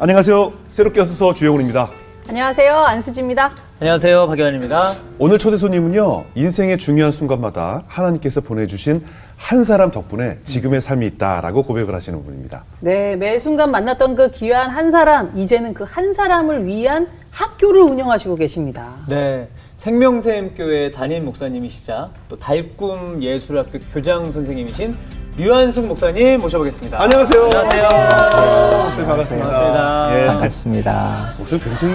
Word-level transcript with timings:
안녕하세요. 0.00 0.52
새롭게 0.68 1.00
와서 1.00 1.34
주영훈입니다. 1.34 1.90
안녕하세요. 2.28 2.72
안수지입니다. 2.76 3.50
안녕하세요. 3.80 4.26
박연입니다. 4.28 4.92
오늘 5.18 5.38
초대 5.38 5.56
손님은요. 5.56 6.24
인생의 6.34 6.78
중요한 6.78 7.10
순간마다 7.10 7.82
하나님께서 7.88 8.40
보내주신 8.40 9.02
한 9.36 9.64
사람 9.64 9.90
덕분에 9.90 10.38
지금의 10.44 10.80
삶이 10.80 11.06
있다라고 11.06 11.62
고백을 11.64 11.94
하시는 11.94 12.22
분입니다. 12.24 12.64
네, 12.80 13.16
매 13.16 13.38
순간 13.38 13.70
만났던 13.70 14.14
그 14.14 14.30
귀한 14.32 14.70
한 14.70 14.90
사람, 14.90 15.36
이제는 15.36 15.74
그 15.74 15.84
한 15.84 16.12
사람을 16.12 16.66
위한 16.66 17.08
학교를 17.30 17.80
운영하시고 17.82 18.36
계십니다. 18.36 18.94
네. 19.08 19.48
생명샘교회 19.76 20.90
담임 20.90 21.24
목사님이시자 21.24 22.10
또 22.28 22.36
달꿈 22.38 23.22
예술학교 23.22 23.78
교장 23.92 24.30
선생님이신 24.30 24.96
류한숙 25.38 25.86
목사님 25.86 26.40
모셔보겠습니다. 26.40 27.00
안녕하세요. 27.00 27.44
안녕하세요. 27.44 27.82
목사님 27.82 29.06
반갑습니다. 29.06 29.48
반갑습니다. 29.50 30.20
예. 30.22 30.26
반갑습니다. 30.26 31.26
목사님 31.38 31.64
굉장히 31.64 31.94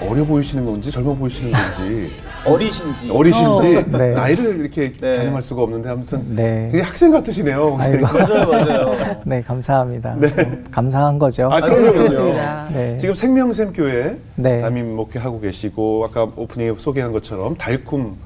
어려 0.00 0.24
보이시는 0.24 0.64
건지 0.64 0.90
젊어 0.90 1.14
보이시는 1.14 1.52
건지 1.52 2.10
어리신지. 2.46 3.10
어리신지 3.10 3.76
어. 3.76 3.84
네. 3.98 4.12
나이를 4.12 4.60
이렇게 4.60 4.90
네. 4.92 5.16
가늠할 5.18 5.42
수가 5.42 5.60
없는데 5.62 5.90
아무튼 5.90 6.22
네. 6.34 6.70
되게 6.72 6.82
학생 6.82 7.10
같으시네요. 7.12 7.76
아이고. 7.78 8.06
맞아요, 8.06 8.46
맞아요. 8.46 8.96
네, 9.24 9.42
감사합니다. 9.42 10.16
감사한 10.70 11.18
거죠. 11.18 11.50
아, 11.52 11.60
그럼요, 11.60 11.92
그렇습니다. 11.92 12.66
그럼요. 12.68 12.72
네. 12.72 12.96
지금 12.98 13.14
생명샘 13.14 13.74
교회 13.74 14.16
네. 14.36 14.62
담임 14.62 14.96
목회 14.96 15.18
하고 15.18 15.38
계시고 15.40 16.06
아까 16.08 16.22
오프닝에 16.34 16.72
소개한 16.78 17.12
것처럼 17.12 17.56
달꿈 17.56 18.16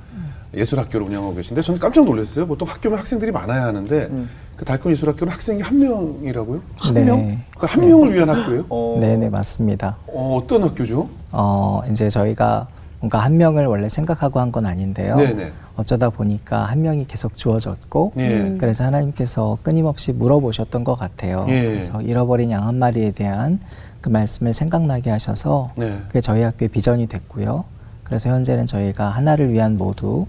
예술학교를 0.54 1.06
운영하고 1.06 1.34
계신데 1.34 1.62
저는 1.62 1.80
깜짝 1.80 2.04
놀랐어요. 2.04 2.46
보통 2.46 2.68
학교면 2.68 2.98
학생들이 2.98 3.30
많아야 3.32 3.64
하는데 3.66 4.08
그 4.56 4.64
달꿈 4.64 4.92
예술학교는 4.92 5.32
학생이 5.32 5.62
한 5.62 5.78
명이라고요? 5.78 6.60
한 6.78 6.94
네. 6.94 7.04
명? 7.04 7.18
그러니까 7.56 7.66
한 7.66 7.80
명을 7.88 8.14
위한 8.14 8.28
학교예요? 8.28 8.64
어, 8.68 8.98
네, 9.00 9.16
네, 9.16 9.28
맞습니다. 9.30 9.96
어, 10.08 10.38
어떤 10.42 10.62
학교죠? 10.62 11.08
어, 11.32 11.80
이제 11.90 12.08
저희가 12.10 12.68
뭔가 13.00 13.18
한 13.18 13.36
명을 13.36 13.66
원래 13.66 13.88
생각하고 13.88 14.38
한 14.40 14.52
건 14.52 14.66
아닌데요. 14.66 15.16
네네. 15.16 15.50
어쩌다 15.76 16.10
보니까 16.10 16.64
한 16.66 16.82
명이 16.82 17.06
계속 17.06 17.34
주어졌고, 17.34 18.12
예. 18.18 18.56
그래서 18.60 18.84
하나님께서 18.84 19.56
끊임없이 19.62 20.12
물어보셨던 20.12 20.84
것 20.84 20.96
같아요. 20.96 21.46
예. 21.48 21.62
그래서 21.64 22.02
잃어버린 22.02 22.50
양 22.50 22.66
한 22.68 22.76
마리에 22.78 23.10
대한 23.12 23.58
그 24.02 24.10
말씀을 24.10 24.52
생각나게 24.52 25.08
하셔서 25.10 25.70
네. 25.76 25.98
그게 26.08 26.20
저희 26.20 26.42
학교의 26.42 26.68
비전이 26.68 27.06
됐고요. 27.06 27.64
그래서 28.04 28.28
현재는 28.28 28.66
저희가 28.66 29.08
하나를 29.08 29.50
위한 29.52 29.76
모두 29.78 30.26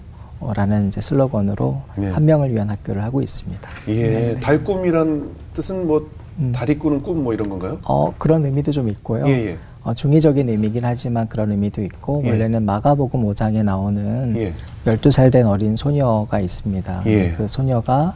라는 0.54 0.88
이제 0.88 1.00
슬로건으로 1.00 1.80
네. 1.96 2.10
한 2.10 2.24
명을 2.24 2.52
위한 2.52 2.68
학교를 2.68 3.02
하고 3.02 3.22
있습니다. 3.22 3.68
예. 3.88 4.36
달꿈이란 4.42 5.30
뜻은 5.54 5.86
뭐 5.86 6.06
음. 6.38 6.52
다리 6.54 6.78
꾸는 6.78 7.02
꿈 7.02 7.22
뭐 7.22 7.32
이런 7.32 7.48
건가요? 7.48 7.78
어, 7.84 8.12
그런 8.18 8.44
의미도 8.44 8.72
좀 8.72 8.88
있고요. 8.88 9.26
예, 9.28 9.32
예. 9.46 9.58
어, 9.84 9.94
중의적인 9.94 10.48
의미긴 10.48 10.84
하지만 10.84 11.28
그런 11.28 11.50
의미도 11.52 11.82
있고 11.84 12.22
예. 12.24 12.30
원래는 12.30 12.64
마가복음 12.64 13.22
5장에 13.24 13.62
나오는 13.62 14.34
예. 14.36 14.52
12살 14.84 15.32
된 15.32 15.46
어린 15.46 15.76
소녀가 15.76 16.40
있습니다. 16.40 17.02
예. 17.06 17.30
그 17.32 17.48
소녀가 17.48 18.14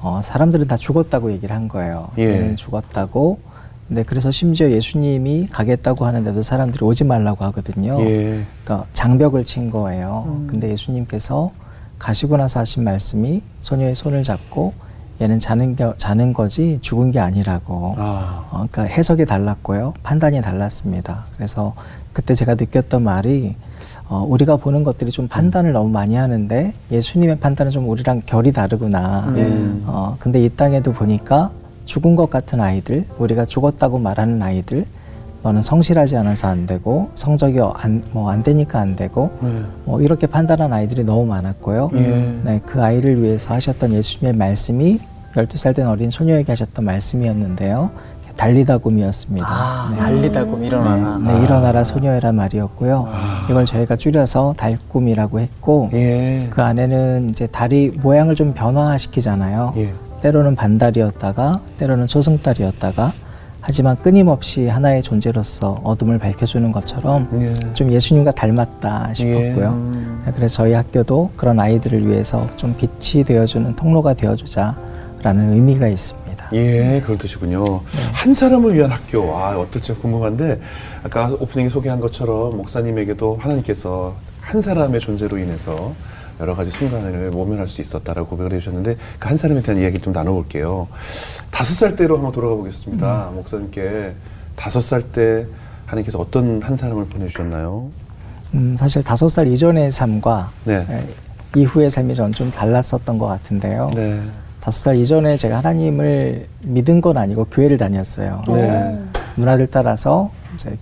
어, 0.00 0.20
사람들은 0.22 0.66
다 0.66 0.76
죽었다고 0.76 1.30
얘기를 1.32 1.54
한 1.54 1.68
거예요. 1.68 2.08
예. 2.18 2.24
얘는 2.24 2.56
죽었다고. 2.56 3.38
근데 3.88 4.02
그래서 4.02 4.30
심지어 4.30 4.70
예수님이 4.70 5.48
가겠다고 5.50 6.04
하는데도 6.04 6.42
사람들이 6.42 6.84
오지 6.84 7.04
말라고 7.04 7.44
하거든요. 7.46 7.98
예. 8.00 8.44
그러니까 8.62 8.86
장벽을 8.92 9.44
친 9.44 9.70
거예요. 9.70 10.24
음. 10.26 10.46
근데 10.46 10.70
예수님께서 10.70 11.50
가시고 11.98 12.36
나서 12.36 12.60
하신 12.60 12.84
말씀이 12.84 13.42
소녀의 13.60 13.94
손을 13.94 14.22
잡고 14.22 14.74
얘는 15.20 15.38
자는 15.38 15.74
게, 15.74 15.90
자는 15.96 16.32
거지 16.32 16.78
죽은 16.82 17.10
게 17.10 17.18
아니라고. 17.18 17.94
아. 17.96 18.46
어, 18.50 18.66
그러니까 18.70 18.84
해석이 18.84 19.24
달랐고요. 19.24 19.94
판단이 20.02 20.42
달랐습니다. 20.42 21.24
그래서 21.34 21.74
그때 22.12 22.34
제가 22.34 22.54
느꼈던 22.54 23.02
말이 23.02 23.56
어, 24.08 24.24
우리가 24.28 24.56
보는 24.56 24.84
것들이 24.84 25.10
좀 25.10 25.28
판단을 25.28 25.72
너무 25.72 25.88
많이 25.88 26.14
하는데 26.14 26.72
예수님의 26.92 27.40
판단은 27.40 27.72
좀 27.72 27.88
우리랑 27.88 28.20
결이 28.26 28.52
다르구나. 28.52 29.24
음. 29.28 29.82
어, 29.86 30.16
근데 30.18 30.44
이 30.44 30.50
땅에도 30.50 30.92
보니까 30.92 31.50
죽은 31.88 32.16
것 32.16 32.28
같은 32.28 32.60
아이들, 32.60 33.06
우리가 33.18 33.46
죽었다고 33.46 33.98
말하는 33.98 34.42
아이들, 34.42 34.84
너는 35.42 35.62
성실하지 35.62 36.18
않아서 36.18 36.48
안 36.48 36.66
되고 36.66 37.08
성적이 37.14 37.60
안, 37.74 38.02
뭐 38.12 38.30
안 38.30 38.42
되니까 38.42 38.78
안 38.80 38.94
되고 38.94 39.30
네. 39.40 39.62
뭐 39.86 40.02
이렇게 40.02 40.26
판단한 40.26 40.70
아이들이 40.72 41.02
너무 41.02 41.24
많았고요. 41.24 41.90
예. 41.94 42.34
네, 42.42 42.60
그 42.66 42.82
아이를 42.82 43.22
위해서 43.22 43.54
하셨던 43.54 43.92
예수님의 43.94 44.36
말씀이 44.36 45.00
12살 45.34 45.74
된 45.74 45.86
어린 45.86 46.10
소녀에게 46.10 46.52
하셨던 46.52 46.84
말씀이었는데요. 46.84 47.90
달리다곰이었습니다. 48.36 49.46
아, 49.48 49.88
네. 49.92 49.96
달리다고 49.96 50.58
일어나라. 50.62 51.18
네, 51.18 51.42
일어나라 51.42 51.84
소녀여란 51.84 52.34
말이었고요. 52.36 53.08
이걸 53.50 53.64
저희가 53.64 53.96
줄여서 53.96 54.54
달꿈이라고 54.58 55.40
했고 55.40 55.88
예. 55.94 56.38
그 56.50 56.62
안에는 56.62 57.30
이제 57.30 57.46
다리 57.46 57.88
모양을 57.90 58.34
좀 58.34 58.52
변화시키잖아요. 58.52 59.72
예. 59.78 59.92
때로는 60.22 60.54
반달이었다가 60.54 61.60
때로는 61.78 62.06
초승달이었다가 62.06 63.12
하지만 63.60 63.96
끊임없이 63.96 64.66
하나의 64.66 65.02
존재로서 65.02 65.80
어둠을 65.84 66.18
밝혀주는 66.18 66.72
것처럼 66.72 67.28
예. 67.40 67.72
좀 67.74 67.92
예수님과 67.92 68.30
닮았다 68.32 69.12
싶었고요. 69.14 69.68
음. 69.70 70.32
그래서 70.34 70.56
저희 70.56 70.72
학교도 70.72 71.32
그런 71.36 71.58
아이들을 71.60 72.06
위해서 72.06 72.48
좀 72.56 72.74
빛이 72.76 73.24
되어주는 73.24 73.76
통로가 73.76 74.14
되어주자라는 74.14 75.52
의미가 75.52 75.88
있습니다. 75.88 76.28
예, 76.54 77.02
그런 77.04 77.18
뜻이군요. 77.18 77.80
한 78.12 78.32
사람을 78.32 78.74
위한 78.74 78.90
학교, 78.90 79.36
아, 79.36 79.58
어떨지 79.58 79.92
궁금한데, 79.92 80.60
아까 81.02 81.30
오프닝에 81.38 81.68
소개한 81.68 82.00
것처럼 82.00 82.56
목사님에게도 82.56 83.36
하나님께서 83.38 84.14
한 84.40 84.62
사람의 84.62 85.00
존재로 85.00 85.36
인해서 85.36 85.92
여러 86.40 86.54
가지 86.54 86.70
순간을 86.70 87.30
모면할 87.30 87.66
수 87.66 87.80
있었다라고 87.80 88.28
고백을 88.28 88.52
해주셨는데, 88.54 88.96
그 89.18 89.28
한 89.28 89.36
사람에 89.36 89.60
대한 89.62 89.80
이야기 89.80 89.98
좀 90.00 90.12
나눠볼게요. 90.12 90.88
다섯 91.50 91.74
살 91.74 91.96
때로 91.96 92.16
한번 92.16 92.32
돌아가 92.32 92.54
보겠습니다. 92.54 93.30
목사님께 93.34 94.14
다섯 94.56 94.80
살 94.80 95.02
때 95.12 95.46
하나님께서 95.86 96.18
어떤 96.18 96.60
한 96.62 96.76
사람을 96.76 97.06
보내주셨나요? 97.06 97.88
음, 98.54 98.76
사실 98.78 99.02
다섯 99.02 99.28
살 99.28 99.46
이전의 99.48 99.92
삶과 99.92 100.50
네. 100.64 100.84
에, 100.88 101.04
이후의 101.56 101.90
삶이 101.90 102.14
저는 102.14 102.32
좀 102.32 102.50
달랐었던 102.50 103.18
것 103.18 103.26
같은데요. 103.26 103.90
네. 103.94 104.20
다섯 104.60 104.80
살 104.84 104.96
이전에 104.96 105.36
제가 105.36 105.58
하나님을 105.58 106.46
믿은 106.62 107.00
건 107.00 107.16
아니고 107.16 107.44
교회를 107.46 107.76
다녔어요. 107.78 108.42
네. 108.52 108.98
누나들 109.36 109.68
따라서 109.70 110.30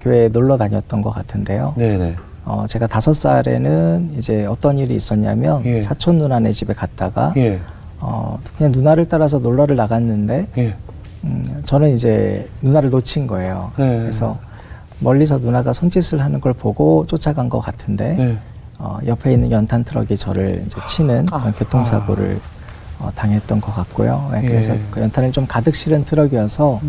교회에 0.01 0.29
놀러 0.29 0.57
다녔던 0.57 1.03
것 1.03 1.11
같은데요. 1.11 1.75
네네. 1.77 2.17
어, 2.47 2.65
제가 2.67 2.87
다섯 2.87 3.13
살에는 3.13 4.15
이제 4.17 4.47
어떤 4.47 4.79
일이 4.79 4.95
있었냐면 4.95 5.65
예. 5.67 5.81
사촌 5.81 6.17
누나네 6.19 6.53
집에 6.53 6.73
갔다가 6.75 7.35
예. 7.37 7.61
어, 7.99 8.39
그냥 8.57 8.71
누나를 8.71 9.09
따라서 9.09 9.39
놀러를 9.41 9.75
나갔는데 9.75 10.47
예. 10.57 10.77
음, 11.25 11.45
저는 11.65 11.93
이제 11.93 12.49
누나를 12.63 12.91
놓친 12.91 13.27
거예요. 13.27 13.73
네. 13.77 13.97
그래서 13.97 14.39
멀리서 15.01 15.39
누나가 15.39 15.73
손짓을 15.73 16.23
하는 16.23 16.41
걸 16.41 16.53
보고 16.53 17.05
쫓아간 17.09 17.49
것 17.49 17.59
같은데 17.59 18.15
네. 18.15 18.39
어, 18.79 18.99
옆에 19.07 19.33
있는 19.33 19.51
연탄 19.51 19.83
트럭이 19.83 20.17
저를 20.17 20.63
이제 20.65 20.81
치는 20.87 21.27
그런 21.27 21.53
교통사고를 21.53 22.39
어, 23.01 23.11
당했던 23.17 23.61
것 23.61 23.75
같고요. 23.75 24.29
네, 24.31 24.39
아. 24.39 24.43
예. 24.45 24.47
그래서 24.47 24.75
그 24.93 25.01
연탄을 25.01 25.33
좀 25.33 25.47
가득 25.49 25.75
실은 25.75 26.05
트럭이어서 26.05 26.81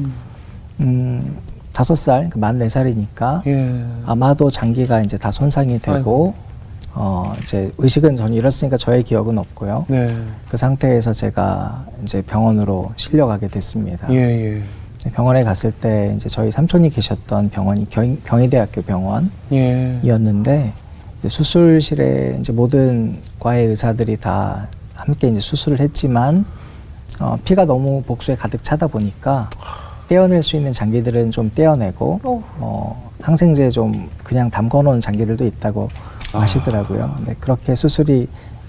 음, 0.82 1.38
다섯 1.78 1.94
살, 1.94 2.32
그 2.32 2.46
만 2.46 2.60
네 2.60 2.70
살이니까 2.70 3.44
예. 3.46 3.86
아마도 4.08 4.50
장기가 4.50 5.02
이제 5.02 5.16
다 5.16 5.30
손상이 5.30 5.78
되고 5.78 6.34
어, 6.96 7.36
이제 7.40 7.72
의식은 7.78 8.16
전혀 8.16 8.34
잃었으니까 8.34 8.78
저의 8.78 9.04
기억은 9.04 9.38
없고요. 9.38 9.86
네. 9.88 10.08
그 10.50 10.58
상태에서 10.58 11.14
제가 11.14 11.86
이제 12.02 12.24
병원으로 12.24 12.94
실려가게 12.96 13.50
됐습니다. 13.50 14.12
예, 14.12 14.16
예. 14.16 14.64
병원에 15.12 15.44
갔을 15.44 15.72
때 15.72 16.14
이제 16.16 16.28
저희 16.28 16.50
삼촌이 16.50 16.90
계셨던 16.90 17.52
병원이 17.52 17.88
경, 17.92 18.18
경희대학교 18.26 18.82
병원이었는데 18.82 20.52
예. 20.52 20.74
이제 21.20 21.30
수술실에 21.30 22.38
이제 22.40 22.52
모든 22.52 23.20
과의 23.40 23.68
의사들이 23.68 24.18
다 24.18 24.68
함께 24.96 25.28
이제 25.28 25.40
수술을 25.40 25.80
했지만 25.80 26.44
어, 27.20 27.38
피가 27.46 27.66
너무 27.66 28.02
복수에 28.02 28.34
가득 28.34 28.64
차다 28.64 28.88
보니까 28.88 29.52
떼어낼 30.08 30.42
수 30.44 30.56
있는 30.56 30.72
장기들은 30.72 31.32
좀 31.32 31.52
떼어내고 31.54 32.20
어. 32.24 32.44
어, 32.60 33.12
항생제 33.22 33.70
좀 33.70 34.10
그냥 34.24 34.50
담궈놓은 34.50 35.00
장기들도 35.00 35.46
있다고 35.46 35.90
아. 36.34 36.42
하시더라고요. 36.42 37.14
근데 37.18 37.36
그렇게 37.40 37.76
수술이 37.76 38.28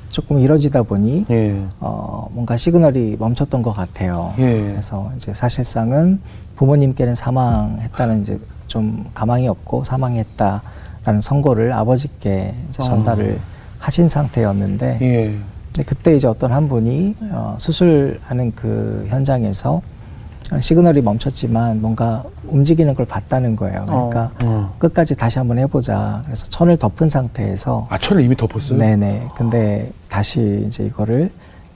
조금 0.08 0.38
이뤄지다 0.38 0.82
보니 0.82 1.26
예. 1.30 1.62
어, 1.80 2.28
뭔가 2.32 2.56
시그널이 2.56 3.16
멈췄던 3.18 3.62
것 3.62 3.72
같아요. 3.72 4.32
예. 4.38 4.62
그래서 4.62 5.12
이제 5.16 5.34
사실상은 5.34 6.20
부모님께는 6.56 7.14
사망했다는 7.14 8.22
이제 8.22 8.38
좀 8.66 9.06
가망이 9.14 9.46
없고 9.48 9.84
사망했다라는 9.84 11.20
선고를 11.20 11.72
아버지께 11.72 12.54
이제 12.68 12.78
아. 12.82 12.86
전달을 12.86 13.38
하신 13.78 14.08
상태였는데 14.08 14.98
예. 15.02 15.38
근데 15.72 15.84
그때 15.86 16.16
이제 16.16 16.26
어떤 16.26 16.52
한 16.52 16.68
분이 16.68 17.16
어, 17.30 17.56
수술하는 17.58 18.52
그 18.56 19.06
현장에서 19.08 19.74
어, 19.74 19.97
시그널이 20.60 21.02
멈췄지만 21.02 21.80
뭔가 21.82 22.24
움직이는 22.46 22.94
걸 22.94 23.04
봤다는 23.06 23.54
거예요. 23.54 23.84
그러니까 23.86 24.30
어. 24.44 24.74
끝까지 24.78 25.14
다시 25.14 25.38
한번 25.38 25.58
해보자. 25.58 26.22
그래서 26.24 26.46
천을 26.46 26.76
덮은 26.76 27.08
상태에서 27.08 27.86
아, 27.90 27.98
천을 27.98 28.22
이미 28.22 28.34
덮었어요? 28.34 28.78
네네. 28.78 29.28
근데 29.36 29.92
다시 30.08 30.64
이제 30.66 30.84
이거를 30.84 31.30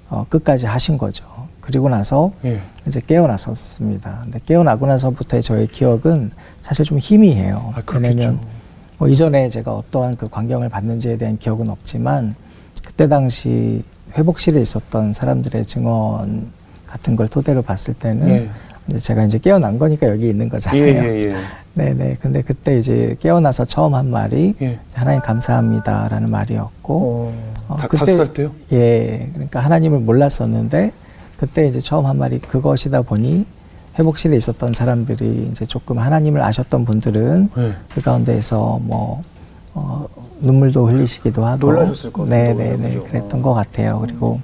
어, 0.08 0.24
끝까지 0.28 0.66
하신 0.66 0.96
거죠. 0.96 1.24
그리고 1.60 1.88
나서 1.88 2.32
예. 2.44 2.60
이제 2.86 3.00
깨어났었습니다. 3.06 4.20
근데 4.24 4.40
깨어나고 4.44 4.86
나서부터의 4.86 5.42
저의 5.42 5.66
기억은 5.68 6.30
사실 6.60 6.84
좀 6.84 6.98
희미해요. 6.98 7.74
아. 7.76 7.82
왜냐면 7.94 8.40
뭐 8.98 9.08
이전에 9.08 9.48
제가 9.48 9.72
어떠한 9.72 10.16
그 10.16 10.28
광경을 10.28 10.68
봤는지에 10.68 11.18
대한 11.18 11.38
기억은 11.38 11.68
없지만 11.68 12.32
그때 12.84 13.08
당시 13.08 13.84
회복실에 14.16 14.60
있었던 14.60 15.12
사람들의 15.12 15.64
증언 15.64 16.50
같은 16.92 17.16
걸 17.16 17.26
토대로 17.26 17.62
봤을 17.62 17.94
때는 17.94 18.24
네. 18.24 18.50
이제 18.88 18.98
제가 18.98 19.24
이제 19.24 19.38
깨어난 19.38 19.78
거니까 19.78 20.08
여기 20.08 20.28
있는 20.28 20.46
예, 20.46 20.50
거잖아요. 20.50 20.82
예, 20.84 21.20
예. 21.22 21.36
네네. 21.74 22.18
근데 22.20 22.42
그때 22.42 22.78
이제 22.78 23.16
깨어나서 23.20 23.64
처음 23.64 23.94
한 23.94 24.10
말이 24.10 24.54
예. 24.60 24.78
하나님 24.92 25.22
감사합니다라는 25.22 26.30
말이었고 26.30 26.94
어. 26.94 27.52
어, 27.68 27.76
다, 27.76 27.88
다섯 27.88 28.16
살 28.16 28.34
때요? 28.34 28.50
예, 28.72 29.30
그러니까 29.32 29.60
하나님을 29.60 30.00
몰랐었는데 30.00 30.92
그때 31.38 31.66
이제 31.66 31.80
처음 31.80 32.04
한 32.04 32.18
말이 32.18 32.38
그것이다 32.38 33.02
보니 33.02 33.46
회복실에 33.98 34.36
있었던 34.36 34.74
사람들이 34.74 35.48
이제 35.50 35.64
조금 35.64 35.98
하나님을 35.98 36.42
아셨던 36.42 36.84
분들은 36.84 37.50
예. 37.56 37.72
그 37.94 38.02
가운데에서 38.02 38.80
뭐 38.82 39.22
어, 39.74 40.06
눈물도 40.40 40.88
흘리시기도 40.88 41.46
하고 41.46 41.68
놀라셨을 41.68 42.12
것 42.12 42.24
같아요. 42.24 42.54
네네네? 42.54 42.98
그랬던 42.98 43.40
어. 43.40 43.42
것 43.42 43.54
같아요. 43.54 44.00
그리고 44.00 44.40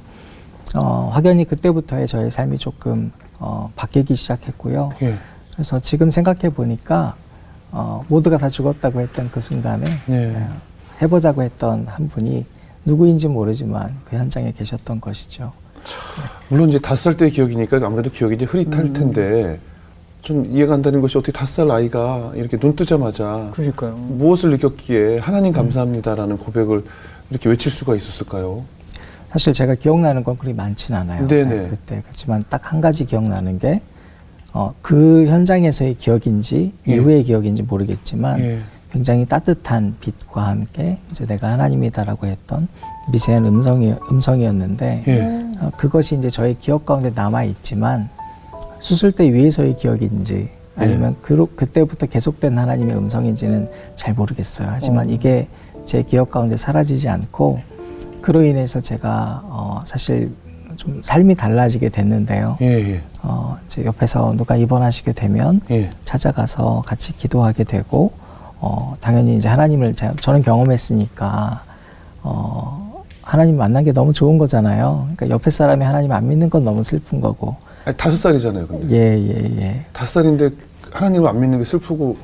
어, 0.75 1.11
확연히 1.12 1.44
그때부터의 1.44 2.06
저의 2.06 2.31
삶이 2.31 2.59
조금 2.59 3.11
어, 3.38 3.70
바뀌기 3.76 4.15
시작했고요. 4.15 4.91
예. 5.03 5.17
그래서 5.53 5.79
지금 5.81 6.11
생각해 6.11 6.50
보니까 6.55 7.15
어, 7.70 8.05
모두가 8.09 8.38
다 8.38 8.49
죽었다고 8.49 9.00
했던 9.00 9.31
그 9.32 9.41
순간에 9.41 9.87
네. 10.06 10.35
어, 10.37 10.56
해보자고 11.03 11.43
했던 11.43 11.87
한 11.87 12.09
분이 12.09 12.44
누구인지 12.85 13.29
모르지만 13.29 13.97
그 14.05 14.17
현장에 14.17 14.53
계셨던 14.53 15.00
것이죠. 15.00 15.53
물론 16.49 16.69
이제 16.69 16.79
다섯 16.79 17.03
살 17.03 17.17
때 17.17 17.29
기억이니까 17.29 17.79
아무래도 17.82 18.11
기억이 18.11 18.35
이제 18.35 18.44
흐릿할 18.44 18.87
음. 18.87 18.93
텐데 18.93 19.59
좀 20.23 20.44
이해가 20.47 20.75
안 20.75 20.82
되는 20.82 21.00
것이 21.00 21.17
어떻게 21.17 21.32
다섯 21.32 21.64
살 21.67 21.71
아이가 21.71 22.32
이렇게 22.35 22.59
눈 22.59 22.75
뜨자마자 22.76 23.50
그러니까요. 23.53 23.93
무엇을 23.97 24.50
느꼈기에 24.50 25.19
하나님 25.19 25.53
감사합니다라는 25.53 26.38
고백을 26.38 26.85
이렇게 27.31 27.49
외칠 27.49 27.71
수가 27.71 27.94
있었을까요? 27.94 28.64
사실 29.30 29.52
제가 29.52 29.75
기억나는 29.75 30.25
건 30.25 30.36
그리 30.36 30.54
많진 30.54 30.94
않아요. 30.94 31.26
네네. 31.26 31.54
네, 31.62 31.69
그때 31.69 32.00
그렇지만 32.02 32.42
딱 32.48 32.72
한 32.72 32.80
가지 32.80 33.04
기억나는 33.04 33.58
게 33.58 33.80
어, 34.52 34.75
그 34.82 35.26
현장에서의 35.26 35.94
기억인지 35.94 36.72
예. 36.88 36.94
이후의 36.94 37.22
기억인지 37.25 37.62
모르겠지만 37.62 38.40
예. 38.40 38.58
굉장히 38.90 39.26
따뜻한 39.26 39.96
빛과 40.00 40.46
함께 40.46 40.98
이제 41.10 41.26
내가 41.26 41.48
하나님이다라고 41.52 42.26
했던 42.26 42.69
미세한 43.12 43.44
음성이 43.46 43.94
음성이었는데 44.10 45.04
예. 45.06 45.22
어, 45.60 45.70
그것이 45.76 46.16
이제 46.16 46.28
저의 46.30 46.56
기억 46.58 46.84
가운데 46.86 47.10
남아 47.14 47.44
있지만 47.44 48.08
수술대 48.80 49.32
위에서의 49.32 49.76
기억인지 49.76 50.48
아니면 50.76 51.16
그, 51.22 51.46
그때부터 51.56 52.06
계속된 52.06 52.56
하나님의 52.56 52.96
음성인지는 52.96 53.69
잘 53.96 54.14
모르겠어요. 54.14 54.69
하지만 54.70 55.08
어. 55.08 55.10
이게 55.10 55.48
제 55.84 56.02
기억 56.02 56.30
가운데 56.30 56.56
사라지지 56.56 57.08
않고 57.08 57.60
그로 58.20 58.44
인해서 58.44 58.81
제가 58.81 59.43
어, 59.44 59.81
사실 59.85 60.32
좀 60.76 61.00
삶이 61.03 61.35
달라지게 61.35 61.88
됐는데요. 61.88 62.56
예. 62.61 62.67
예. 62.67 63.03
어, 63.23 63.59
제 63.69 63.85
옆에서 63.85 64.35
누가 64.37 64.56
입원하시게 64.56 65.12
되면 65.12 65.61
예. 65.70 65.88
찾아가서 66.05 66.82
같이 66.87 67.17
기도하게 67.17 67.65
되고 67.65 68.12
어, 68.61 68.94
당연히 69.00 69.37
이제 69.37 69.49
하나님을 69.49 69.94
제- 69.94 70.12
저는 70.20 70.43
경험했으니까 70.43 71.62
어, 72.23 73.05
하나님 73.23 73.56
만난 73.56 73.85
게 73.85 73.93
너무 73.93 74.12
좋은 74.12 74.38
거잖아요. 74.38 75.09
그러니까 75.17 75.31
옆에 75.35 75.50
사람이 75.50 75.85
하나님 75.85 76.12
안 76.12 76.29
믿는 76.29 76.49
건 76.50 76.64
너무 76.64 76.82
슬픈 76.82 77.21
거고. 77.21 77.56
아니, 77.85 77.97
다섯 77.97 78.17
살이잖아요, 78.17 78.67
근데. 78.67 78.91
예, 78.97 79.19
예, 79.19 79.61
예. 79.62 79.85
다섯 79.93 80.21
살인데 80.21 80.50
하나님을 80.93 81.29
안 81.29 81.41
믿는 81.41 81.59
게 81.59 81.64
슬프고 81.64 82.17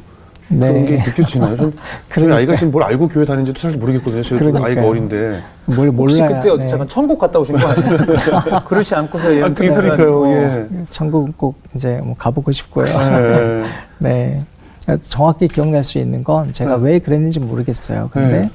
그런 0.49 0.85
게 0.87 0.97
네. 0.97 1.05
느껴지나요? 1.05 1.57
전 1.57 1.73
저희. 2.15 2.33
아이가 2.33 2.55
지금 2.57 2.71
뭘 2.73 2.85
알고 2.85 3.09
교회 3.09 3.25
다니는지도 3.25 3.59
사실 3.59 3.79
모르겠거든요. 3.79 4.23
제가 4.23 4.39
그러니까요. 4.39 4.65
아이가 4.65 4.87
어린데. 4.87 5.43
뭘 5.77 5.89
혹시 5.89 6.21
몰라요. 6.21 6.35
그때 6.39 6.51
어디 6.51 6.63
네. 6.63 6.69
잠깐 6.69 6.89
천국 6.89 7.19
갔다 7.19 7.39
오신 7.39 7.57
거 7.57 7.67
아니에요? 7.67 8.61
그렇지 8.65 8.95
않고서 8.95 9.29
아, 9.29 9.49
그게 9.49 9.55
들면 9.55 9.81
그러니까요. 9.81 10.23
어, 10.23 10.29
예. 10.29 10.69
천국 10.91 11.37
꼭 11.39 11.57
이제 11.75 12.01
뭐 12.05 12.15
가보고 12.19 12.53
싶고요. 12.53 12.87
예. 12.87 13.65
네. 13.99 14.43
그러니까 14.85 15.05
정확히 15.09 15.49
기억날 15.49 15.83
수 15.83 15.99
있는 15.99 16.23
건 16.23 16.53
제가 16.53 16.77
네. 16.77 16.83
왜 16.83 16.99
그랬는지 16.99 17.41
모르겠어요. 17.41 18.11
근데 18.13 18.41
네. 18.43 18.51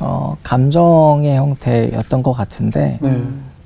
어, 0.00 0.36
감정의 0.42 1.36
형태였던 1.36 2.22
것 2.22 2.32
같은데 2.32 2.98
네. 3.00 3.22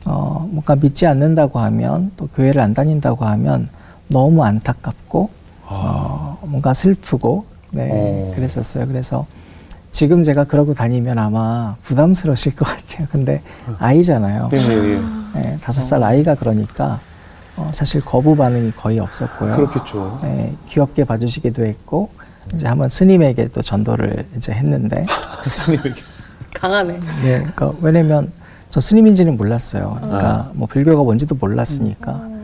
어, 0.07 0.47
뭔가 0.51 0.77
믿지 0.77 1.07
않는다고 1.07 1.59
하면 1.59 2.13
또 2.17 2.29
교회를 2.29 2.61
안 2.61 2.73
다닌다고 2.73 3.25
하면 3.25 3.69
너무 4.07 4.45
안타깝고 4.45 5.31
어, 5.71 6.39
뭔가 6.43 6.75
슬프고 6.75 7.45
네 7.71 7.89
어. 7.91 8.33
그랬었어요. 8.35 8.87
그래서 8.87 9.27
지금 9.91 10.23
제가 10.23 10.45
그러고 10.45 10.75
다니면 10.75 11.19
아마 11.19 11.77
부담스러우실 11.85 12.57
것 12.57 12.65
같아요. 12.67 13.07
근데 13.11 13.43
아이잖아요. 13.79 14.49
네, 14.53 14.59
네, 14.59 14.75
예. 14.75 15.41
네, 15.41 15.59
다섯 15.63 15.83
살 15.83 16.03
아이가 16.03 16.35
그러니까 16.35 17.01
어, 17.57 17.71
사실 17.73 18.01
거부 18.05 18.37
반응이 18.37 18.73
거의 18.73 18.99
없었고요. 19.01 19.57
그렇겠죠. 19.57 20.21
네, 20.23 20.55
귀엽게 20.69 21.05
봐주시기도 21.05 21.65
했고 21.65 22.11
이제 22.55 22.67
한번 22.67 22.89
스님에게 22.89 23.49
또 23.49 23.61
전도를 23.61 24.27
이제 24.37 24.53
했는데 24.53 25.07
스님에게. 25.43 26.03
강하네. 26.55 27.01
예, 27.25 27.39
그러니까 27.39 27.73
왜냐면 27.81 28.33
저 28.69 28.81
스님인지는 28.81 29.37
몰랐어요. 29.37 29.97
그러니까 30.01 30.29
아. 30.29 30.51
뭐 30.55 30.67
불교가 30.67 31.03
뭔지도 31.03 31.35
몰랐으니까. 31.35 32.38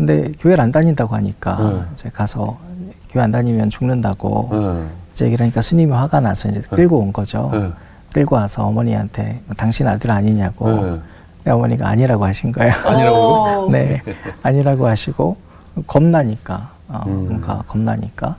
근데 0.00 0.32
교회를 0.38 0.62
안 0.62 0.72
다닌다고 0.72 1.14
하니까 1.14 1.56
네. 1.58 1.82
이제 1.92 2.08
가서 2.08 2.56
교회 3.10 3.22
안 3.22 3.30
다니면 3.30 3.68
죽는다고 3.68 4.48
예. 4.54 4.86
이제 5.12 5.28
그러니까 5.28 5.60
스님이 5.60 5.92
화가 5.92 6.20
나서 6.20 6.48
이제 6.48 6.62
끌고 6.62 6.96
온 6.98 7.12
거죠. 7.12 7.50
예. 7.52 7.70
끌고 8.14 8.36
와서 8.36 8.64
어머니한테 8.64 9.42
당신 9.58 9.86
아들 9.86 10.10
아니냐고. 10.10 10.70
예. 10.70 11.00
근데 11.36 11.50
어머니가 11.50 11.86
아니라고 11.86 12.24
하신 12.24 12.50
거예요. 12.52 12.72
아니라고 12.82 13.16
어. 13.18 13.68
네, 13.72 14.00
아니라고 14.42 14.86
하시고 14.86 15.36
겁나니까 15.86 16.70
어, 16.88 17.02
음. 17.06 17.26
뭔가 17.28 17.62
겁나니까. 17.68 18.36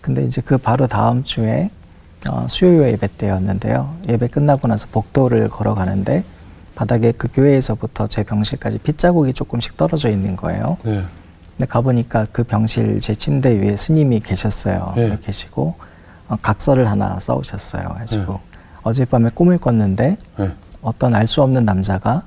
근데 0.00 0.22
이제 0.22 0.40
그 0.40 0.58
바로 0.58 0.86
다음 0.86 1.24
주에 1.24 1.70
어, 2.28 2.46
수요 2.48 2.84
예배 2.84 3.08
때였는데요. 3.18 3.96
예배 4.08 4.28
끝나고 4.28 4.68
나서 4.68 4.86
복도를 4.92 5.48
걸어가는데 5.48 6.22
바닥에 6.80 7.12
그 7.12 7.28
교회에서부터 7.30 8.06
제 8.06 8.22
병실까지 8.22 8.78
핏자국이 8.78 9.34
조금씩 9.34 9.76
떨어져 9.76 10.08
있는 10.08 10.34
거예요. 10.34 10.78
네. 10.82 11.04
근데 11.50 11.66
가보니까 11.66 12.24
그 12.32 12.42
병실 12.42 13.00
제 13.00 13.14
침대 13.14 13.50
위에 13.60 13.76
스님이 13.76 14.20
계셨어요. 14.20 14.94
네. 14.96 15.18
계시고 15.20 15.74
어, 16.28 16.36
각서를 16.40 16.88
하나 16.88 17.20
써오셨어요. 17.20 17.86
가지고 17.86 18.32
네. 18.32 18.40
어젯밤에 18.82 19.28
꿈을 19.34 19.58
꿨는데 19.58 20.16
예. 20.40 20.52
어떤 20.80 21.14
알 21.14 21.26
수 21.26 21.42
없는 21.42 21.66
남자가 21.66 22.22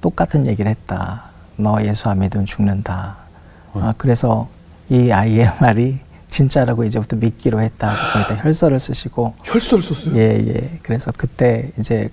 똑같은 0.00 0.46
얘기를 0.46 0.70
했다. 0.70 1.24
너 1.56 1.82
예수 1.84 2.08
안 2.08 2.20
믿으면 2.20 2.46
죽는다. 2.46 3.16
어. 3.74 3.80
아, 3.82 3.94
그래서 3.98 4.48
이 4.88 5.10
아이의 5.10 5.52
말이 5.60 5.98
진짜라고 6.28 6.84
이제부터 6.84 7.16
믿기로 7.16 7.60
했다. 7.60 7.92
거기다 8.14 8.44
혈서를 8.44 8.80
쓰시고 8.80 9.34
혈서를 9.44 9.84
썼어요? 9.84 10.16
예, 10.16 10.38
예. 10.38 10.78
그래서 10.82 11.12
그때 11.14 11.70
이제 11.78 12.08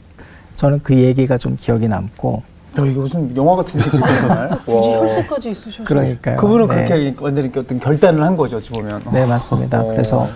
저는 0.58 0.80
그 0.84 0.96
얘기가 0.96 1.38
좀 1.38 1.56
기억이 1.56 1.88
남고 1.88 2.42
야, 2.80 2.84
이게 2.84 3.00
무슨 3.00 3.36
영화 3.38 3.56
같은 3.56 3.80
정말. 3.80 4.50
굳이 4.66 4.90
와. 4.90 4.98
혈서까지 5.00 5.52
있으셔서. 5.52 5.84
그러니까요. 5.86 6.36
그분은 6.36 6.68
네. 6.68 6.76
그렇게 6.86 7.16
완전히 7.20 7.48
이렇게 7.48 7.60
어떤 7.60 7.80
결단을 7.80 8.24
한 8.24 8.36
거죠, 8.36 8.58
어찌 8.58 8.72
보면. 8.72 9.02
네, 9.14 9.26
맞습니다. 9.26 9.82
어. 9.82 9.88
그래서 9.88 10.28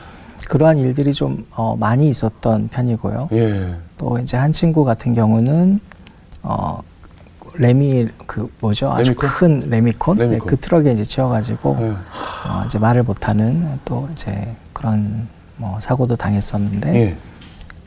그러한 0.47 0.79
일들이 0.79 1.13
좀 1.13 1.45
어, 1.51 1.75
많이 1.75 2.07
있었던 2.09 2.69
편이고요. 2.69 3.29
예. 3.33 3.75
또 3.97 4.17
이제 4.19 4.37
한 4.37 4.51
친구 4.51 4.83
같은 4.83 5.13
경우는 5.13 5.79
어 6.43 6.81
레미 7.55 8.07
그 8.25 8.49
뭐죠 8.59 8.91
아주 8.91 9.11
레미콘? 9.11 9.29
큰 9.29 9.69
레미콘, 9.69 10.17
네, 10.17 10.23
레미콘. 10.23 10.47
그 10.47 10.57
트럭에 10.57 10.93
이제 10.93 11.03
치여가지고 11.03 11.77
예. 11.81 11.85
어, 11.89 12.63
이제 12.65 12.79
말을 12.79 13.03
못하는 13.03 13.67
또 13.85 14.07
이제 14.13 14.47
그런 14.73 15.27
뭐 15.57 15.79
사고도 15.79 16.15
당했었는데 16.15 16.95
예. 16.95 17.17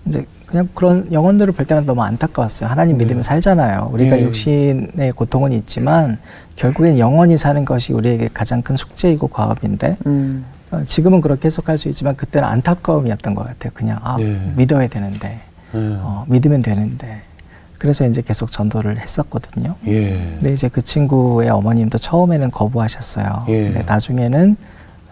이제 0.07 0.27
그냥 0.47 0.69
그런 0.75 1.11
영혼들을 1.13 1.53
볼 1.53 1.65
때마다 1.65 1.87
너무 1.87 2.03
안타까웠어요. 2.03 2.69
하나님 2.71 2.99
네. 2.99 3.05
믿으면 3.05 3.23
살잖아요. 3.23 3.91
우리가 3.93 4.19
예. 4.19 4.23
육신의 4.23 5.13
고통은 5.17 5.53
있지만 5.53 6.19
결국엔 6.57 6.99
영원히 6.99 7.37
사는 7.37 7.65
것이 7.65 7.93
우리에게 7.93 8.29
가장 8.33 8.63
큰 8.63 8.77
숙제이고 8.77 9.29
과업인데 9.29 9.97
음. 10.07 10.45
어, 10.71 10.83
지금은 10.85 11.21
그렇게 11.21 11.47
해석할 11.47 11.77
수 11.77 11.89
있지만 11.89 12.17
그때는 12.17 12.47
안타까움이었던 12.49 13.35
것 13.35 13.47
같아요. 13.47 13.73
그냥 13.75 13.99
아 14.03 14.17
예. 14.21 14.39
믿어야 14.57 14.87
되는데 14.87 15.41
예. 15.75 15.79
어, 16.01 16.25
믿으면 16.29 16.63
되는데 16.63 17.23
그래서 17.79 18.07
이제 18.07 18.23
계속 18.23 18.53
전도를 18.53 19.01
했었거든요. 19.01 19.75
예. 19.87 20.37
근데 20.39 20.53
이제 20.53 20.69
그 20.69 20.83
친구의 20.83 21.51
어머님도 21.51 21.99
처음에는 21.99 22.51
거부하셨어요. 22.51 23.45
예. 23.49 23.65
근데 23.65 23.83
나중에는 23.83 24.57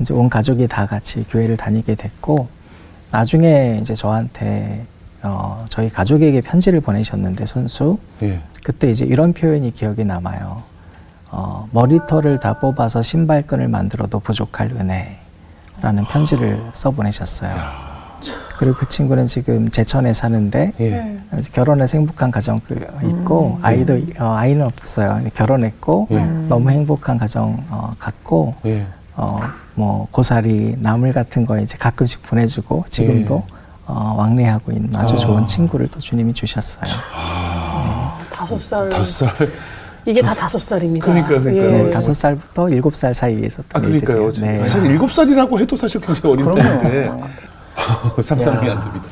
이제 0.01 0.15
온 0.15 0.31
가족이 0.31 0.69
다 0.69 0.87
같이 0.87 1.25
교회를 1.29 1.57
다니게 1.57 1.95
됐고 1.97 2.49
나중에 3.13 3.79
이제 3.81 3.95
저한테 3.95 4.85
어, 5.23 5.65
저희 5.69 5.89
가족에게 5.89 6.41
편지를 6.41 6.81
보내셨는데 6.81 7.47
손수 7.47 7.99
예. 8.23 8.41
그때 8.65 8.91
이제 8.91 9.05
이런 9.05 9.33
표현이 9.33 9.71
기억이 9.71 10.05
남아요. 10.05 10.63
어, 11.31 11.69
머리털을 11.73 12.41
다 12.41 12.59
뽑아서 12.59 13.03
신발끈을 13.03 13.69
만들어도 13.69 14.19
부족할 14.19 14.71
은혜라는 14.73 16.05
편지를 16.11 16.61
써 16.73 16.91
보내셨어요. 16.91 17.55
그리고 18.59 18.77
그 18.77 18.89
친구는 18.89 19.27
지금 19.27 19.69
제천에 19.69 20.13
사는데 20.13 20.73
예. 20.81 21.19
이제 21.39 21.51
결혼해서 21.53 21.99
행복한 21.99 22.31
가정 22.31 22.61
그 22.61 22.75
있고 23.05 23.59
아이도 23.63 24.01
어, 24.19 24.35
아이는 24.35 24.65
없어요. 24.65 25.21
결혼했고 25.35 26.09
예. 26.13 26.25
너무 26.49 26.71
행복한 26.71 27.19
가정 27.19 27.65
어, 27.71 27.93
갖고 27.99 28.55
예. 28.67 28.87
어, 29.17 29.41
뭐 29.75 30.09
고사리 30.11 30.77
나물 30.79 31.13
같은 31.13 31.45
거 31.47 31.59
이제 31.59 31.77
가끔씩 31.79 32.23
보내주고 32.23 32.85
지금도 32.89 33.45
어, 33.87 34.15
왕래하고 34.19 34.73
있는 34.73 34.95
아주 34.97 35.15
아. 35.15 35.17
좋은 35.19 35.47
친구를 35.47 35.89
또 35.89 36.01
주님이 36.01 36.33
주셨어요. 36.33 36.85
다섯 38.33 38.59
살. 38.61 38.89
다섯 38.89 39.05
살. 39.27 39.49
이게 40.05 40.21
다 40.21 40.35
다섯 40.35 40.59
살입니다. 40.59 41.05
그러니까, 41.07 41.29
그러니까요. 41.41 41.71
예. 41.71 41.83
네, 41.85 41.91
다섯 41.91 42.13
살부터 42.13 42.69
일곱 42.71 42.95
살 42.97 43.15
사이에 43.15 43.47
있었던 43.47 43.67
아, 43.73 43.79
그러니까요. 43.81 44.33
네. 44.33 44.59
사실 44.69 44.91
일곱 44.91 45.13
살이라고 45.13 45.61
해도 45.61 45.77
사실 45.77 46.01
굉장히 46.01 46.33
어린 46.33 46.51
그럼요. 46.51 46.83
때인데 46.83 47.13
상상이 48.23 48.59
안 48.69 48.81
됩니다. 48.83 49.05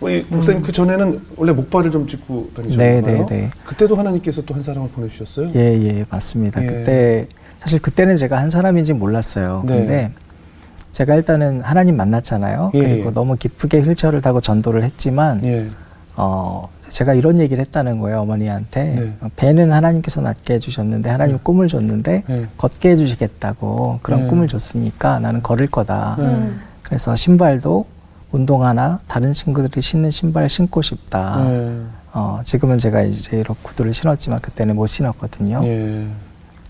우리 0.00 0.26
목사님 0.28 0.62
그 0.62 0.72
전에는 0.72 1.20
원래 1.36 1.52
목발을 1.52 1.90
좀 1.90 2.08
짚고 2.08 2.50
다니셨나요? 2.56 3.02
네, 3.02 3.12
네, 3.12 3.26
네. 3.28 3.50
그때도 3.64 3.94
하나님께서 3.94 4.42
또 4.42 4.54
한 4.54 4.62
사람을 4.62 4.88
보내주셨어요? 4.90 5.50
예, 5.54 5.60
예, 5.80 6.04
맞습니다. 6.10 6.62
예. 6.62 6.66
그때 6.66 7.26
사실 7.62 7.78
그때는 7.78 8.16
제가 8.16 8.38
한 8.38 8.50
사람인지 8.50 8.92
몰랐어요. 8.92 9.62
네. 9.64 9.76
근데 9.76 10.12
제가 10.90 11.14
일단은 11.14 11.62
하나님 11.62 11.96
만났잖아요. 11.96 12.72
예, 12.74 12.78
그리고 12.80 13.10
예. 13.10 13.14
너무 13.14 13.36
기쁘게 13.36 13.82
휠체어를 13.82 14.20
타고 14.20 14.40
전도를 14.40 14.82
했지만 14.82 15.44
예. 15.44 15.68
어, 16.16 16.68
제가 16.88 17.14
이런 17.14 17.38
얘기를 17.38 17.64
했다는 17.64 18.00
거예요, 18.00 18.18
어머니한테. 18.22 18.82
네. 18.82 19.12
어, 19.20 19.28
배는 19.36 19.72
하나님께서 19.72 20.20
낫게 20.20 20.54
해주셨는데, 20.54 21.08
하나님 21.08 21.38
꿈을 21.42 21.68
줬는데, 21.68 22.24
네. 22.26 22.46
걷게 22.58 22.90
해주시겠다고 22.90 24.00
그런 24.02 24.24
네. 24.24 24.26
꿈을 24.26 24.48
줬으니까 24.48 25.20
나는 25.20 25.42
걸을 25.42 25.68
거다. 25.68 26.16
음. 26.18 26.60
그래서 26.82 27.16
신발도 27.16 27.86
운동화나 28.32 28.98
다른 29.06 29.32
친구들이 29.32 29.80
신는 29.80 30.10
신발을 30.10 30.48
신고 30.48 30.82
싶다. 30.82 31.46
예. 31.48 31.80
어, 32.12 32.40
지금은 32.44 32.76
제가 32.76 33.02
이제 33.02 33.38
이런 33.38 33.56
구두를 33.62 33.94
신었지만 33.94 34.40
그때는 34.40 34.74
못 34.76 34.86
신었거든요. 34.86 35.60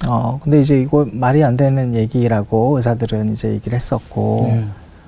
예. 0.04 0.08
어, 0.10 0.38
근데 0.42 0.60
이제 0.60 0.80
이거 0.80 1.06
말이 1.10 1.42
안 1.44 1.56
되는 1.56 1.94
얘기라고 1.94 2.76
의사들은 2.76 3.32
이제 3.32 3.48
얘기를 3.50 3.74
했었고, 3.76 4.46
예. 4.50 4.64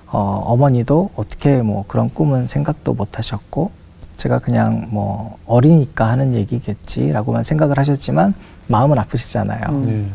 어, 0.07 0.43
어머니도 0.45 1.11
어떻게 1.17 1.63
뭐 1.63 1.85
그런 1.89 2.09
꿈은 2.13 2.47
생각도 2.47 2.95
못 2.95 3.19
하셨고, 3.19 3.71
제가 4.17 4.39
그냥 4.39 4.87
뭐 4.91 5.39
어리니까 5.47 6.09
하는 6.11 6.33
얘기겠지라고만 6.33 7.43
생각을 7.43 7.79
하셨지만, 7.79 8.35
마음은 8.69 8.99
아프시잖아요. 8.99 9.63
음. 9.71 10.11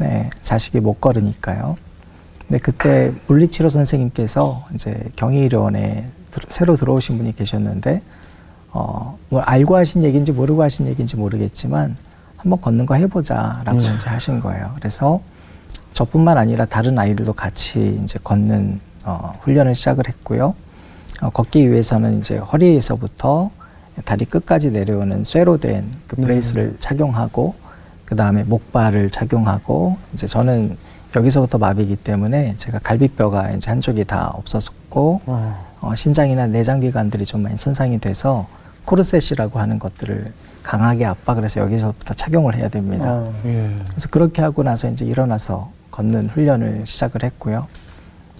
예. 0.00 0.04
네, 0.04 0.30
자식이 0.42 0.80
못 0.80 1.00
걸으니까요. 1.00 1.76
근데 2.42 2.58
그때 2.58 3.12
물리치료 3.28 3.68
선생님께서 3.70 4.64
이제 4.74 4.94
경희의료원에 5.16 6.06
들- 6.30 6.42
새로 6.48 6.76
들어오신 6.76 7.16
분이 7.18 7.34
계셨는데, 7.34 8.02
어, 8.72 9.18
뭐 9.30 9.40
알고 9.40 9.76
하신 9.76 10.02
얘기인지 10.04 10.32
모르고 10.32 10.62
하신 10.62 10.86
얘기인지 10.86 11.16
모르겠지만, 11.16 11.96
한번 12.46 12.60
걷는 12.60 12.86
거 12.86 12.94
해보자라고 12.94 13.72
음. 13.72 13.76
이제 13.76 14.08
하신 14.08 14.38
거예요. 14.38 14.70
그래서 14.76 15.20
저뿐만 15.92 16.38
아니라 16.38 16.64
다른 16.64 16.96
아이들도 16.96 17.32
같이 17.32 18.00
이제 18.04 18.20
걷는 18.22 18.80
어, 19.04 19.32
훈련을 19.40 19.74
시작을 19.74 20.08
했고요. 20.08 20.54
어, 21.22 21.30
걷기 21.30 21.70
위해서는 21.70 22.18
이제 22.18 22.38
허리에서부터 22.38 23.50
다리 24.04 24.24
끝까지 24.26 24.70
내려오는 24.70 25.24
쇠로 25.24 25.58
된그 25.58 26.16
네. 26.16 26.22
브레이스를 26.22 26.76
착용하고 26.78 27.54
그 28.04 28.14
다음에 28.14 28.44
목발을 28.44 29.10
착용하고 29.10 29.96
이제 30.12 30.28
저는 30.28 30.76
여기서부터 31.16 31.58
마비이기 31.58 31.96
때문에 31.96 32.54
제가 32.56 32.78
갈비뼈가 32.78 33.52
이제 33.52 33.70
한쪽이 33.70 34.04
다 34.04 34.30
없어졌고 34.34 35.22
어. 35.26 35.66
어, 35.80 35.94
신장이나 35.96 36.46
내장 36.46 36.78
기관들이 36.78 37.24
좀 37.24 37.42
많이 37.42 37.56
손상이 37.56 37.98
돼서 37.98 38.46
코르셋이라고 38.84 39.58
하는 39.58 39.80
것들을 39.80 40.32
강하게 40.66 41.04
압박을 41.04 41.44
해서 41.44 41.60
여기서부터 41.60 42.12
착용을 42.12 42.56
해야 42.56 42.68
됩니다. 42.68 43.04
어. 43.08 43.32
예. 43.44 43.70
그래서 43.88 44.08
그렇게 44.10 44.42
하고 44.42 44.64
나서 44.64 44.90
이제 44.90 45.04
일어나서 45.04 45.70
걷는 45.92 46.28
훈련을 46.28 46.82
시작을 46.84 47.22
했고요. 47.22 47.68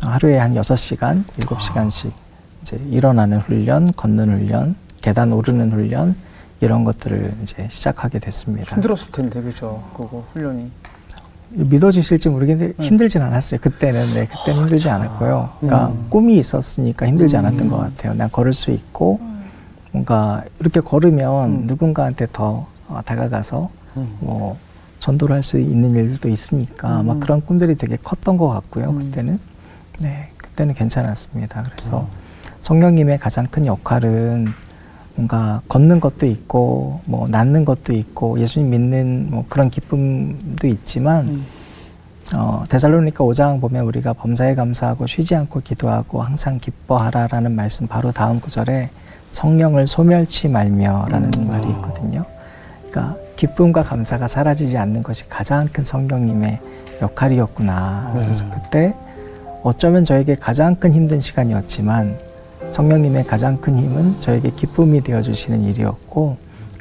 하루에 0.03 0.37
한 0.37 0.57
여섯 0.57 0.75
시간 0.75 1.25
일곱 1.39 1.63
시간씩 1.63 2.13
이제 2.63 2.81
일어나는 2.91 3.39
훈련, 3.39 3.93
걷는 3.93 4.29
훈련, 4.29 4.75
계단 5.01 5.33
오르는 5.33 5.71
훈련 5.71 6.17
이런 6.61 6.83
것들을 6.83 7.33
이제 7.45 7.69
시작하게 7.71 8.19
됐습니다. 8.19 8.75
힘들었을 8.75 9.13
텐데 9.13 9.41
그죠? 9.41 9.85
그거 9.95 10.27
훈련이. 10.33 10.69
믿어지실지 11.51 12.29
모르겠는데 12.29 12.83
힘들진 12.83 13.23
않았어요. 13.23 13.61
그때는 13.61 14.01
네, 14.15 14.27
그때는 14.27 14.63
힘들지 14.63 14.91
않았고요. 14.91 15.51
그러니까 15.61 15.93
꿈이 16.11 16.39
있었으니까 16.39 17.07
힘들지 17.07 17.37
않았던 17.37 17.69
것 17.69 17.77
같아요. 17.79 18.15
난 18.15 18.29
걸을 18.33 18.53
수 18.53 18.73
있고 18.73 19.21
뭔가 19.97 20.45
이렇게 20.61 20.81
걸으면 20.81 21.51
음. 21.51 21.61
누군가한테 21.65 22.27
더 22.31 22.67
어, 22.87 23.01
다가가서 23.05 23.71
음. 23.97 24.17
뭐 24.21 24.59
전도를 25.01 25.35
할 25.35 25.43
수 25.43 25.59
있는 25.59 25.95
일도 25.95 26.29
있으니까 26.29 26.99
아마 26.99 27.15
음. 27.15 27.21
그런 27.21 27.41
꿈들이 27.41 27.77
되게 27.77 27.97
컸던 27.97 28.37
것 28.37 28.49
같고요. 28.49 28.91
음. 28.91 28.99
그때는 28.99 29.39
네 30.01 30.29
그때는 30.37 30.75
괜찮았습니다. 30.75 31.63
그래서 31.71 31.99
어. 31.99 32.09
성령님의 32.61 33.19
가장 33.19 33.47
큰 33.47 33.65
역할은 33.65 34.49
뭔가 35.15 35.63
걷는 35.69 36.01
것도 36.01 36.27
있고 36.27 37.01
뭐 37.07 37.27
낫는 37.31 37.65
것도 37.65 37.95
있고 37.95 38.39
예수님 38.39 38.71
믿는 38.71 39.29
뭐 39.31 39.45
그런 39.49 39.71
기쁨도 39.71 40.67
있지만 40.67 41.29
음. 41.29 41.47
어, 42.35 42.65
데살로니가 42.69 43.25
5장 43.25 43.63
보면 43.63 43.87
우리가 43.87 44.13
범사에 44.13 44.57
감사하고 44.57 45.07
쉬지 45.07 45.35
않고 45.37 45.61
기도하고 45.61 46.21
항상 46.23 46.59
기뻐하라라는 46.59 47.53
말씀 47.53 47.87
바로 47.87 48.13
다음 48.13 48.41
구절에 48.41 48.91
성령을 49.31 49.87
소멸치 49.87 50.49
말며라는 50.49 51.33
음. 51.37 51.49
말이 51.49 51.69
있거든요. 51.71 52.25
그러니까 52.91 53.17
기쁨과 53.37 53.83
감사가 53.83 54.27
사라지지 54.27 54.79
않는 54.79 55.03
것이 55.03 55.29
가장 55.29 55.69
큰 55.69 55.85
성령님의 55.85 56.59
역할이었구나. 57.03 58.13
네. 58.15 58.21
그래서 58.21 58.45
그때 58.51 58.95
어쩌면 59.63 60.05
저에게 60.05 60.37
가장 60.37 60.77
큰 60.77 60.95
힘든 60.95 61.21
시간이었지만 61.21 62.17
성령님의 62.71 63.25
가장 63.25 63.61
큰 63.61 63.77
힘은 63.77 64.19
저에게 64.21 64.51
기쁨이 64.51 65.03
되어 65.03 65.21
주시는 65.21 65.63
일이었고 65.63 66.37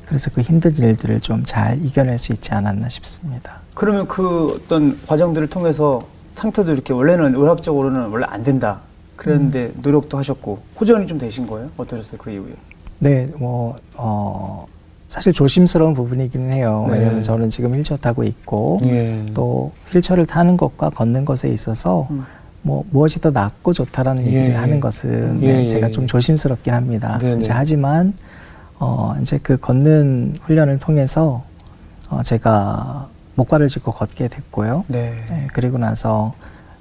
그래서 0.06 0.30
그 0.34 0.42
힘든 0.42 0.76
일들을 0.76 1.20
좀 1.20 1.44
잘 1.44 1.84
이겨낼 1.84 2.18
수 2.18 2.32
있지 2.32 2.54
않았나 2.54 2.90
싶습니다. 2.90 3.60
그러면 3.74 4.08
그 4.08 4.54
어떤 4.56 4.98
과정들을 5.06 5.48
통해서 5.48 6.04
상태도 6.36 6.72
이렇게 6.72 6.94
원래는 6.94 7.36
의학적으로는 7.36 8.08
원래 8.10 8.26
안 8.30 8.44
된다. 8.44 8.82
그랬는데 9.16 9.72
노력도 9.82 10.18
하셨고 10.18 10.60
호전이 10.80 11.08
좀 11.08 11.18
되신 11.18 11.48
거예요? 11.48 11.70
어떠셨어요 11.78 12.20
그 12.20 12.32
이후에? 12.32 12.54
네, 13.00 13.28
뭐, 13.38 13.76
어, 13.96 14.68
사실 15.08 15.34
조심스러운 15.34 15.94
부분이기는 15.94 16.54
해요. 16.54 16.86
네. 16.88 16.98
왜냐하면 16.98 17.22
저는 17.22 17.50
지금 17.50 17.74
휠체어 17.74 17.98
타고 17.98 18.24
있고, 18.24 18.80
예. 18.84 19.26
또 19.34 19.72
휠체어를 19.92 20.26
타는 20.26 20.58
것과 20.58 20.90
걷는 20.90 21.26
것에 21.26 21.50
있어서, 21.50 22.08
음. 22.12 22.26
뭐, 22.62 22.84
무엇이 22.92 23.22
더 23.22 23.32
낫고 23.32 23.74
좋다라는 23.74 24.26
예. 24.28 24.34
얘기를 24.34 24.58
하는 24.58 24.80
것은 24.80 25.44
예, 25.44 25.54
네, 25.54 25.62
예. 25.62 25.68
제가 25.68 25.90
좀 25.90 26.08
조심스럽긴 26.08 26.74
합니다. 26.74 27.20
네, 27.22 27.36
이제 27.36 27.48
네. 27.48 27.54
하지만, 27.54 28.14
어, 28.80 29.16
이제 29.22 29.40
그 29.44 29.58
걷는 29.58 30.38
훈련을 30.42 30.80
통해서, 30.80 31.44
어, 32.10 32.22
제가 32.24 33.10
목발을 33.36 33.68
짚고 33.68 33.92
걷게 33.92 34.30
됐고요. 34.30 34.86
네. 34.88 35.14
네, 35.30 35.48
그리고 35.54 35.78
나서 35.78 36.34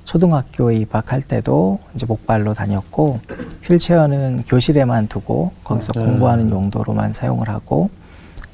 초등학교에 0.04 0.76
입학할 0.76 1.22
때도 1.22 1.78
이제 1.94 2.06
목발로 2.06 2.54
다녔고 2.54 3.20
휠체어는 3.64 4.44
교실에만 4.46 5.08
두고 5.08 5.52
거기서 5.64 5.92
네. 5.94 6.04
공부하는 6.04 6.50
용도로만 6.50 7.12
사용을 7.14 7.48
하고 7.48 7.90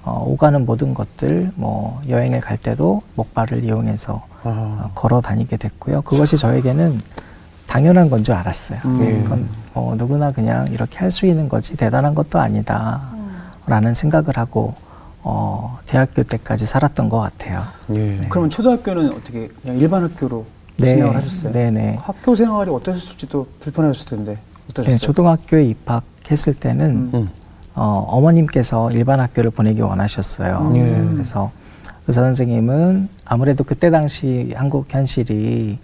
어, 0.02 0.24
오가는 0.26 0.64
모든 0.64 0.94
것들 0.94 1.52
뭐 1.56 2.00
여행을 2.08 2.40
갈 2.40 2.56
때도 2.56 3.02
목발을 3.16 3.64
이용해서 3.64 4.22
아. 4.44 4.48
어, 4.86 4.90
걸어 4.94 5.20
다니게 5.20 5.56
됐고요. 5.56 6.02
그것이 6.02 6.36
저에게는 6.36 7.00
당연한 7.66 8.08
건 8.10 8.24
줄 8.24 8.34
알았어요. 8.34 8.80
음. 8.84 9.22
그건 9.24 9.48
뭐 9.74 9.94
누구나 9.96 10.30
그냥 10.32 10.66
이렇게 10.68 10.98
할 10.98 11.10
수 11.10 11.26
있는 11.26 11.48
거지 11.48 11.76
대단한 11.76 12.14
것도 12.14 12.38
아니다라는 12.38 13.94
생각을 13.94 14.36
하고 14.38 14.74
어, 15.22 15.78
대학교 15.86 16.22
때까지 16.22 16.64
살았던 16.64 17.08
것 17.10 17.18
같아요. 17.18 17.62
예. 17.92 18.20
그러면 18.30 18.48
초등학교는 18.48 19.12
어떻게 19.12 19.48
그냥 19.60 19.76
일반 19.78 20.02
학교로 20.02 20.46
진행을 20.86 21.16
하셨어요? 21.16 21.52
네네. 21.52 21.98
학교 22.00 22.34
생활이 22.34 22.70
어떠셨을지도 22.70 23.46
불편하셨을 23.60 24.06
텐데 24.16 24.38
어떠셨어요? 24.70 24.96
네, 24.96 24.98
초등학교에 24.98 25.64
입학했을 25.64 26.54
때는 26.54 26.90
음. 26.90 27.10
음. 27.14 27.28
어, 27.74 28.04
어머님께서 28.08 28.90
일반 28.90 29.20
학교를 29.20 29.50
보내기 29.50 29.80
원하셨어요. 29.80 30.72
예. 30.74 31.06
그래서 31.08 31.50
의사 32.06 32.22
선생님은 32.22 33.08
아무래도 33.24 33.64
그때 33.64 33.90
당시 33.90 34.52
한국 34.56 34.92
현실이 34.92 35.78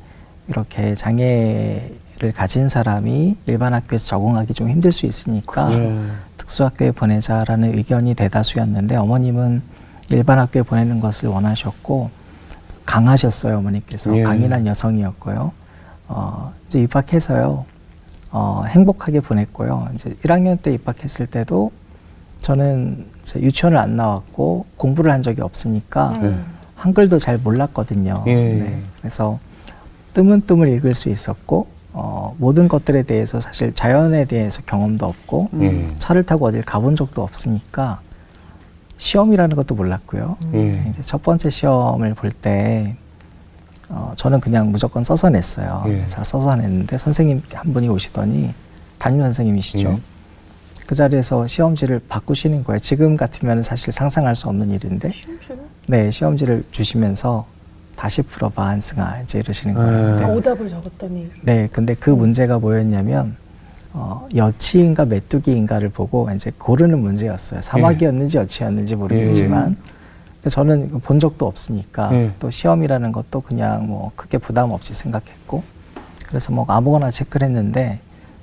이렇게 0.49 0.95
장애를 0.95 2.33
가진 2.35 2.69
사람이 2.69 3.37
일반 3.47 3.75
학교에서 3.75 4.07
적응하기 4.07 4.55
좀 4.55 4.69
힘들 4.69 4.93
수 4.93 5.07
있으니까 5.07 5.73
예. 5.73 5.99
특수학교에 6.37 6.93
보내자라는 6.93 7.77
의견이 7.77 8.15
대다수였는데 8.15 8.97
어머님은 8.97 9.63
일반 10.11 10.39
학교에 10.39 10.63
보내는 10.63 11.01
것을 11.01 11.29
원하셨고 11.29 12.11
강하셨어요 12.87 13.59
어머니께서 13.59 14.17
예. 14.17 14.23
강인한 14.23 14.67
여성이었고요. 14.67 15.53
어, 16.09 16.53
이제 16.67 16.81
입학해서요 16.81 17.65
어, 18.31 18.65
행복하게 18.67 19.21
보냈고요. 19.21 19.89
이제 19.95 20.11
1학년 20.23 20.61
때 20.61 20.73
입학했을 20.73 21.27
때도 21.27 21.73
저는 22.39 23.07
이제 23.23 23.41
유치원을 23.41 23.77
안 23.79 23.97
나왔고 23.97 24.67
공부를 24.77 25.13
한 25.13 25.23
적이 25.23 25.43
없으니까 25.43 26.19
네. 26.21 26.39
한글도 26.77 27.19
잘 27.19 27.39
몰랐거든요. 27.39 28.25
예. 28.27 28.35
네. 28.35 28.83
그래서 28.99 29.39
뜨문뜨문 30.13 30.69
읽을 30.69 30.95
수 30.95 31.09
있었고 31.09 31.67
어, 31.93 32.35
모든 32.39 32.69
것들에 32.69 33.03
대해서 33.05 33.41
사실 33.41 33.73
자연에 33.75 34.27
대해서 34.27 34.63
경험도 34.67 35.07
없고 35.07 35.49
예. 35.61 35.87
차를 35.97 36.23
타고 36.25 36.47
어딜 36.47 36.63
가본 36.63 36.95
적도 36.95 37.23
없으니까 37.23 38.01
시험이라는 38.97 39.57
것도 39.57 39.75
몰랐고요. 39.75 40.37
예. 40.55 40.87
이제 40.91 41.03
첫 41.03 41.23
번째 41.23 41.51
시험을 41.51 42.15
볼때 42.15 42.97
어, 43.89 44.13
저는 44.17 44.41
그냥 44.41 44.71
무조건 44.71 45.05
써서 45.05 45.29
냈어요. 45.29 45.85
예. 45.89 46.05
써서 46.09 46.55
냈는데 46.57 46.99
선생님 46.99 47.43
한 47.53 47.73
분이 47.73 47.89
오시더니 47.89 48.53
담임 48.99 49.21
선생님이시죠. 49.23 49.89
예. 49.91 49.99
그 50.87 50.95
자리에서 50.95 51.47
시험지를 51.47 52.01
바꾸시는 52.09 52.65
거예요. 52.65 52.79
지금 52.79 53.17
같으면 53.17 53.63
사실 53.63 53.93
상상할 53.93 54.37
수 54.37 54.49
없는 54.49 54.71
일인데, 54.71 55.13
네 55.89 56.13
시험지를 56.13 56.63
주시면서 56.71 57.45
다시 57.97 58.23
풀어봐 58.23 58.69
한승아 58.69 59.23
이제 59.23 59.41
이러시는 59.41 59.75
거예요. 59.75 60.17
아. 60.17 60.21
네. 60.21 60.25
오답을 60.27 60.69
적었더니 60.69 61.31
네, 61.43 61.69
근데 61.73 61.95
그 61.95 62.11
문제가 62.11 62.59
뭐였냐면 62.59 63.37
어, 63.99 64.29
여치인가 64.35 65.07
메뚜기인가를 65.07 65.89
보고 65.89 66.31
이제 66.31 66.53
고르는 66.59 67.01
문제였어요. 67.01 67.63
사막이었는지 67.63 68.37
여치였는지 68.37 68.95
모르겠지만 68.95 69.75
근데 70.35 70.51
저는 70.51 70.89
본 71.01 71.19
적도 71.19 71.47
없으니까 71.47 72.13
예. 72.13 72.31
또 72.39 72.51
시험이라는 72.51 73.11
것도 73.11 73.41
그냥 73.41 73.87
뭐 73.87 74.13
크게 74.15 74.37
부담 74.37 74.71
없이 74.71 74.93
생각했고 74.93 75.63
그래서 76.29 76.53
뭐 76.53 76.67
아무거나 76.69 77.11
체크를 77.11 77.47
했는데 77.47 78.01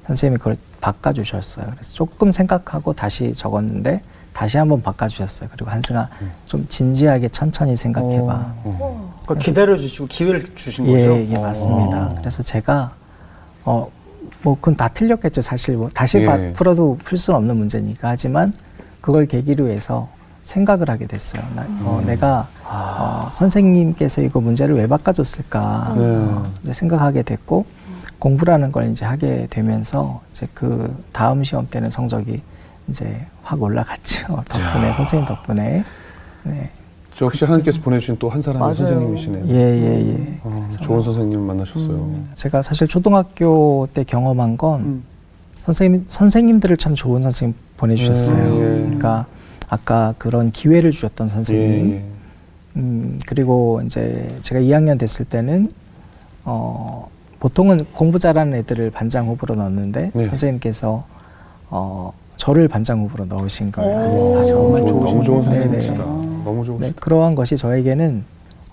선생님이 0.08 0.40
그걸 0.40 0.58
바꿔주셨어요. 0.82 1.68
그래서 1.70 1.94
조금 1.94 2.32
생각하고 2.32 2.94
다시 2.94 3.32
적었는데 3.32 4.02
다시 4.34 4.58
한번 4.58 4.82
바꿔주셨어요. 4.82 5.50
그리고 5.54 5.70
한승아 5.70 6.10
좀 6.46 6.66
진지하게 6.68 7.30
천천히 7.30 7.76
생각해봐. 7.76 8.54
어. 8.64 9.14
그러니까 9.24 9.46
기다려 9.46 9.78
주시고 9.78 10.08
기회를 10.08 10.56
주신 10.56 10.88
예, 10.88 10.94
거죠. 10.94 11.16
예, 11.30 11.38
맞습니다. 11.38 12.08
어. 12.08 12.16
그래서 12.18 12.42
제가 12.42 12.92
어, 13.66 13.90
뭐 14.44 14.56
그건 14.56 14.76
다 14.76 14.88
틀렸겠죠. 14.90 15.42
사실 15.42 15.78
뭐 15.78 15.90
다시 15.94 16.20
예. 16.20 16.26
바- 16.26 16.38
풀어도 16.54 16.98
풀 17.04 17.18
수는 17.18 17.38
없는 17.38 17.58
문제니까 17.58 18.10
하지만 18.10 18.54
그걸 19.02 19.26
계기로 19.26 19.70
해서 19.70 20.10
생각을 20.44 20.90
하게 20.90 21.08
됐어요. 21.08 21.42
나, 21.56 21.62
어, 21.84 22.00
음. 22.02 22.06
내가 22.06 22.48
어, 22.66 23.30
선생님께서 23.32 24.22
이거 24.22 24.42
문제를 24.42 24.76
왜 24.76 24.88
바꿔줬을까 24.88 25.94
네. 25.98 26.04
어, 26.04 26.44
생각하게 26.72 27.24
됐고 27.24 27.66
공부라는 28.20 28.72
걸 28.72 28.92
이제 28.92 29.06
하게 29.06 29.48
되면서 29.50 30.22
이제 30.32 30.46
그 30.54 30.94
다음 31.14 31.44
시험 31.44 31.68
때는 31.68 31.90
성적이 31.90 32.42
이제 32.90 33.26
확 33.44 33.62
올라갔죠. 33.62 34.44
덕분에 34.50 34.94
선생님 34.94 35.28
덕분에 35.28 35.84
네. 36.44 36.70
저 37.16 37.26
혹시 37.26 37.46
하나님께서 37.46 37.80
보내주신 37.82 38.18
또 38.18 38.30
한 38.30 38.42
사람의 38.42 38.60
맞아요. 38.62 38.74
선생님이시네요. 38.74 39.46
예, 39.50 39.54
예, 39.56 40.10
예. 40.10 40.40
어, 40.44 40.68
좋은 40.82 41.02
선생님 41.02 41.40
만나셨어요. 41.42 42.10
제가 42.34 42.62
사실 42.62 42.88
초등학교 42.88 43.88
때 43.94 44.04
경험한 44.04 44.58
건 44.58 44.82
음. 44.82 45.04
선생님 45.66 46.04
선생님들을 46.08 46.78
참 46.78 46.96
좋은 46.96 47.22
선생님 47.22 47.56
보내주셨어요. 47.78 48.38
음, 48.44 48.54
예. 48.54 48.84
그러니까 48.86 49.26
아까 49.70 50.14
그런 50.18 50.52
기회를 50.52 50.92
주셨던 50.92 51.28
선생님, 51.28 51.92
예, 51.92 51.96
예. 51.96 52.04
음, 52.78 53.20
그리고 53.28 53.82
이제 53.86 54.28
제가 54.42 54.60
2학년 54.62 54.98
됐을 55.00 55.26
때는 55.26 55.70
어, 56.46 57.08
보통은 57.40 57.78
공부 57.94 58.18
잘하는 58.20 58.58
애들을 58.60 58.90
반장 58.92 59.28
후보로 59.28 59.56
넣었는데 59.56 60.12
네. 60.14 60.24
선생님께서 60.30 61.04
어, 61.70 62.14
저를 62.38 62.68
반장 62.68 63.02
후보로 63.02 63.26
넣으신 63.26 63.72
거예요. 63.72 64.10
오. 64.10 64.34
그래서 64.34 64.56
너무 64.56 64.78
좋은, 64.88 65.04
너무 65.06 65.24
좋은 65.24 65.42
네네. 65.42 65.52
선생님이시다. 65.52 66.33
너무 66.44 66.66
좋으시다. 66.66 66.88
네, 66.88 66.94
그러한 67.00 67.36
것이 67.36 67.58
저에게는 67.58 68.24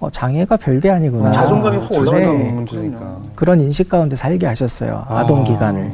어, 0.01 0.09
장애가 0.11 0.57
별게 0.57 0.91
아니구나. 0.91 1.31
자존감이 1.31 1.77
확 1.79 1.93
올라가죠. 1.93 2.33
네. 2.33 2.51
문제니까. 2.53 3.21
그런 3.35 3.61
인식 3.61 3.89
가운데 3.89 4.17
살게 4.17 4.47
하셨어요. 4.47 5.05
아. 5.09 5.19
아동 5.19 5.45
기간을. 5.45 5.93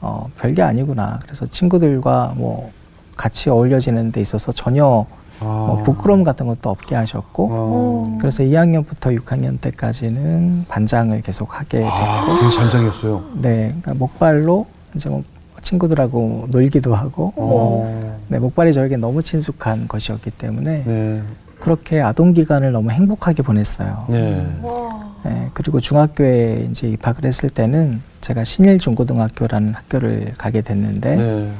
어, 0.00 0.28
별게 0.38 0.62
아니구나. 0.62 1.18
그래서 1.22 1.46
친구들과 1.46 2.34
뭐 2.36 2.70
같이 3.16 3.50
어울려지는 3.50 4.12
데 4.12 4.20
있어서 4.20 4.52
전혀 4.52 5.06
아. 5.40 5.44
뭐 5.44 5.82
부끄러움 5.84 6.24
같은 6.24 6.46
것도 6.46 6.68
없게 6.70 6.96
하셨고 6.96 7.48
아. 7.52 8.18
그래서 8.20 8.42
2학년부터 8.42 9.16
6학년 9.16 9.60
때까지는 9.60 10.66
반장을 10.68 11.20
계속 11.22 11.58
하게 11.58 11.78
됐고 11.78 11.90
아, 11.90 12.24
그게 12.26 12.56
반장이었어요. 12.56 13.22
네, 13.36 13.68
그러니까 13.68 13.94
목발로 13.94 14.66
이제 14.96 15.08
뭐 15.08 15.22
친구들하고 15.68 16.46
놀기도 16.50 16.94
하고 16.94 17.32
뭐 17.36 17.84
어. 17.84 18.18
네, 18.28 18.38
목발이 18.38 18.72
저에게 18.72 18.96
너무 18.96 19.22
친숙한 19.22 19.86
것이었기 19.88 20.30
때문에 20.30 20.84
네. 20.84 21.22
그렇게 21.60 22.00
아동 22.00 22.32
기간을 22.32 22.72
너무 22.72 22.90
행복하게 22.90 23.42
보냈어요. 23.42 24.06
네. 24.08 24.46
와. 24.62 24.88
네, 25.24 25.48
그리고 25.52 25.80
중학교에 25.80 26.68
이제 26.70 26.88
입학을 26.88 27.24
했을 27.24 27.50
때는 27.50 28.00
제가 28.20 28.44
신일 28.44 28.78
중고등학교라는 28.78 29.74
학교를 29.74 30.32
가게 30.38 30.62
됐는데 30.62 31.16
네. 31.16 31.52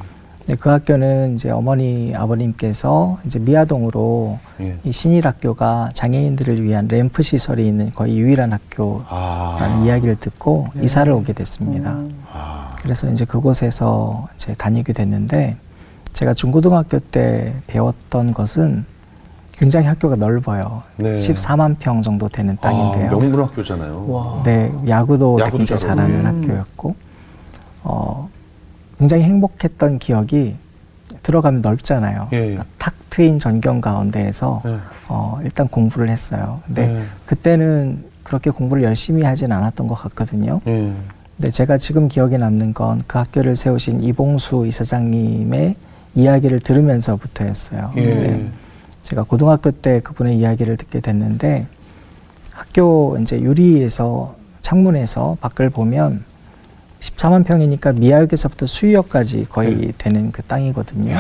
네, 0.46 0.56
그 0.58 0.70
학교는 0.70 1.34
이제 1.34 1.50
어머니 1.50 2.14
아버님께서 2.16 3.18
이제 3.26 3.38
미아동으로 3.38 4.38
예. 4.60 4.78
이 4.82 4.90
신일 4.90 5.26
학교가 5.26 5.90
장애인들을 5.92 6.62
위한 6.62 6.88
램프 6.88 7.20
시설이 7.20 7.66
있는 7.66 7.92
거의 7.92 8.18
유일한 8.18 8.54
학교라는 8.54 9.06
아. 9.10 9.82
이야기를 9.84 10.16
듣고 10.16 10.68
이사를 10.80 11.12
오게 11.12 11.34
됐습니다. 11.34 11.98
아. 12.32 12.57
그래서 12.82 13.08
이제 13.10 13.24
그곳에서 13.24 14.28
이제 14.34 14.54
다니게 14.54 14.92
됐는데 14.92 15.56
제가 16.12 16.34
중고등학교 16.34 16.98
때 16.98 17.54
배웠던 17.66 18.34
것은 18.34 18.84
굉장히 19.52 19.86
학교가 19.86 20.16
넓어요. 20.16 20.82
네. 20.96 21.14
14만 21.14 21.76
평 21.80 22.00
정도 22.00 22.28
되는 22.28 22.56
땅인데요. 22.60 23.08
아, 23.08 23.10
명문 23.10 23.42
학교잖아요. 23.42 24.06
와. 24.08 24.42
네, 24.44 24.72
야구도 24.86 25.38
야구도 25.40 25.56
굉장히. 25.58 25.80
잘하는 25.80 26.24
음. 26.24 26.26
학교였고, 26.26 26.94
어, 27.82 28.28
굉장히 28.98 29.24
행복했던 29.24 29.98
기억이 29.98 30.56
들어가면 31.24 31.62
넓잖아요. 31.62 32.28
예, 32.32 32.36
예. 32.36 32.40
그러니까 32.40 32.64
탁 32.78 32.94
트인 33.10 33.40
전경 33.40 33.80
가운데에서 33.80 34.62
네. 34.64 34.78
어, 35.08 35.40
일단 35.42 35.66
공부를 35.66 36.08
했어요. 36.08 36.60
근데 36.66 36.86
네. 36.86 37.02
그때는 37.26 38.04
그렇게 38.22 38.50
공부를 38.50 38.84
열심히 38.84 39.24
하진 39.24 39.50
않았던 39.50 39.88
것 39.88 39.94
같거든요. 39.94 40.60
예. 41.38 41.42
근데 41.42 41.50
제가 41.50 41.78
지금 41.78 42.08
기억에 42.08 42.36
남는 42.36 42.74
건 42.74 43.00
그 43.06 43.18
학교를 43.18 43.56
세우신 43.56 44.00
이봉수 44.00 44.66
이사장님의 44.66 45.76
이야기를 46.14 46.60
들으면서부터였어요. 46.60 47.92
예. 47.96 48.02
근데 48.04 48.50
제가 49.02 49.22
고등학교 49.22 49.70
때 49.70 50.00
그분의 50.00 50.36
이야기를 50.38 50.76
듣게 50.76 51.00
됐는데 51.00 51.66
학교 52.52 53.16
이제 53.20 53.40
유리에서 53.40 54.34
창문에서 54.62 55.36
밖을 55.40 55.70
보면 55.70 56.24
14만 57.00 57.44
평이니까 57.46 57.92
미아역에서부터 57.92 58.66
수유역까지 58.66 59.46
거의 59.48 59.76
네. 59.76 59.92
되는 59.96 60.32
그 60.32 60.42
땅이거든요. 60.42 61.16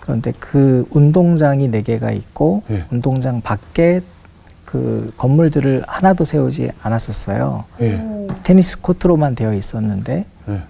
그런데 0.00 0.32
그 0.40 0.84
운동장이 0.90 1.68
네 1.68 1.82
개가 1.82 2.10
있고 2.10 2.62
예. 2.70 2.84
운동장 2.90 3.40
밖에 3.40 4.00
그 4.74 5.12
건물들을 5.16 5.84
하나도 5.86 6.24
세우지 6.24 6.72
않았었어요. 6.82 7.62
예. 7.80 7.94
오. 7.94 8.26
테니스 8.42 8.80
코트로만 8.80 9.36
되어 9.36 9.54
있었는데 9.54 10.26
예. 10.48 10.60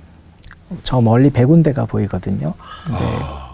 저 0.83 1.01
멀리 1.01 1.31
백운대가 1.31 1.87
보이거든요. 1.87 2.53
근데 2.87 3.01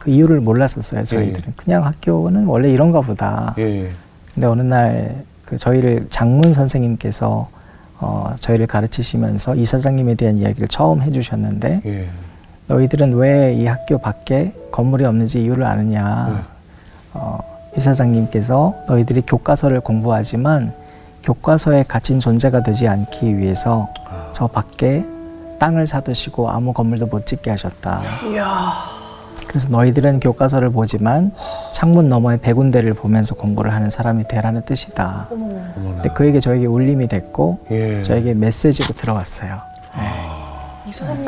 그 0.01 0.11
이유를 0.11 0.41
몰랐었어요. 0.41 1.05
저희들은 1.05 1.55
그냥 1.57 1.85
학교는 1.87 2.47
원래 2.47 2.69
이런가 2.73 3.01
보다. 3.01 3.55
예. 3.59 3.91
근데 4.35 4.47
어느 4.49 4.63
날 4.63 5.25
그 5.45 5.57
저희를 5.57 6.07
장문 6.11 6.53
선생님께서 6.53 7.49
어, 7.99 8.35
저희를 8.39 8.69
가르치시면서 8.69 9.57
이사장님에 9.57 10.15
대한 10.15 10.39
이야기를 10.39 10.69
처음 10.69 11.03
해주셨는데 11.03 11.83
예. 11.87 12.09
너희들은 12.69 13.15
왜 13.15 13.55
이 13.55 13.67
학교 13.67 13.99
밖에 13.99 14.53
건물이 14.73 15.05
없는지 15.05 15.43
이유를 15.43 15.65
아느냐. 15.65 16.33
네. 16.37 16.43
어, 17.15 17.41
이사장님께서 17.77 18.75
너희들이 18.89 19.23
교과서를 19.23 19.81
공부하지만 19.81 20.73
교과서에 21.23 21.85
갇힌 21.85 22.21
존재가 22.21 22.63
되지 22.63 22.89
않기 22.89 23.37
위해서 23.39 23.89
아. 24.09 24.29
저 24.33 24.47
밖에 24.47 25.05
땅을 25.59 25.87
사두시고 25.87 26.51
아무 26.51 26.73
건물도 26.73 27.07
못 27.07 27.27
짓게 27.27 27.51
하셨다. 27.51 28.03
이야. 28.33 28.73
그래서 29.47 29.69
너희들은 29.69 30.21
교과서를 30.21 30.71
보지만 30.71 31.33
창문 31.73 32.09
너머의 32.09 32.39
백운대를 32.39 32.95
보면서 32.95 33.35
공부를 33.35 33.73
하는 33.75 33.91
사람이 33.91 34.29
되라는 34.29 34.63
뜻이다. 34.63 35.27
어머. 35.31 35.45
어머나. 35.47 35.75
근데 35.77 36.09
그에게 36.11 36.41
저에게 36.41 36.67
울림이 36.67 37.09
됐고 37.09 37.59
예. 37.71 38.01
저에게 38.01 38.33
메시지로 38.35 38.95
들어왔어요. 38.95 39.59
이 40.87 40.93
사람이 40.93 41.27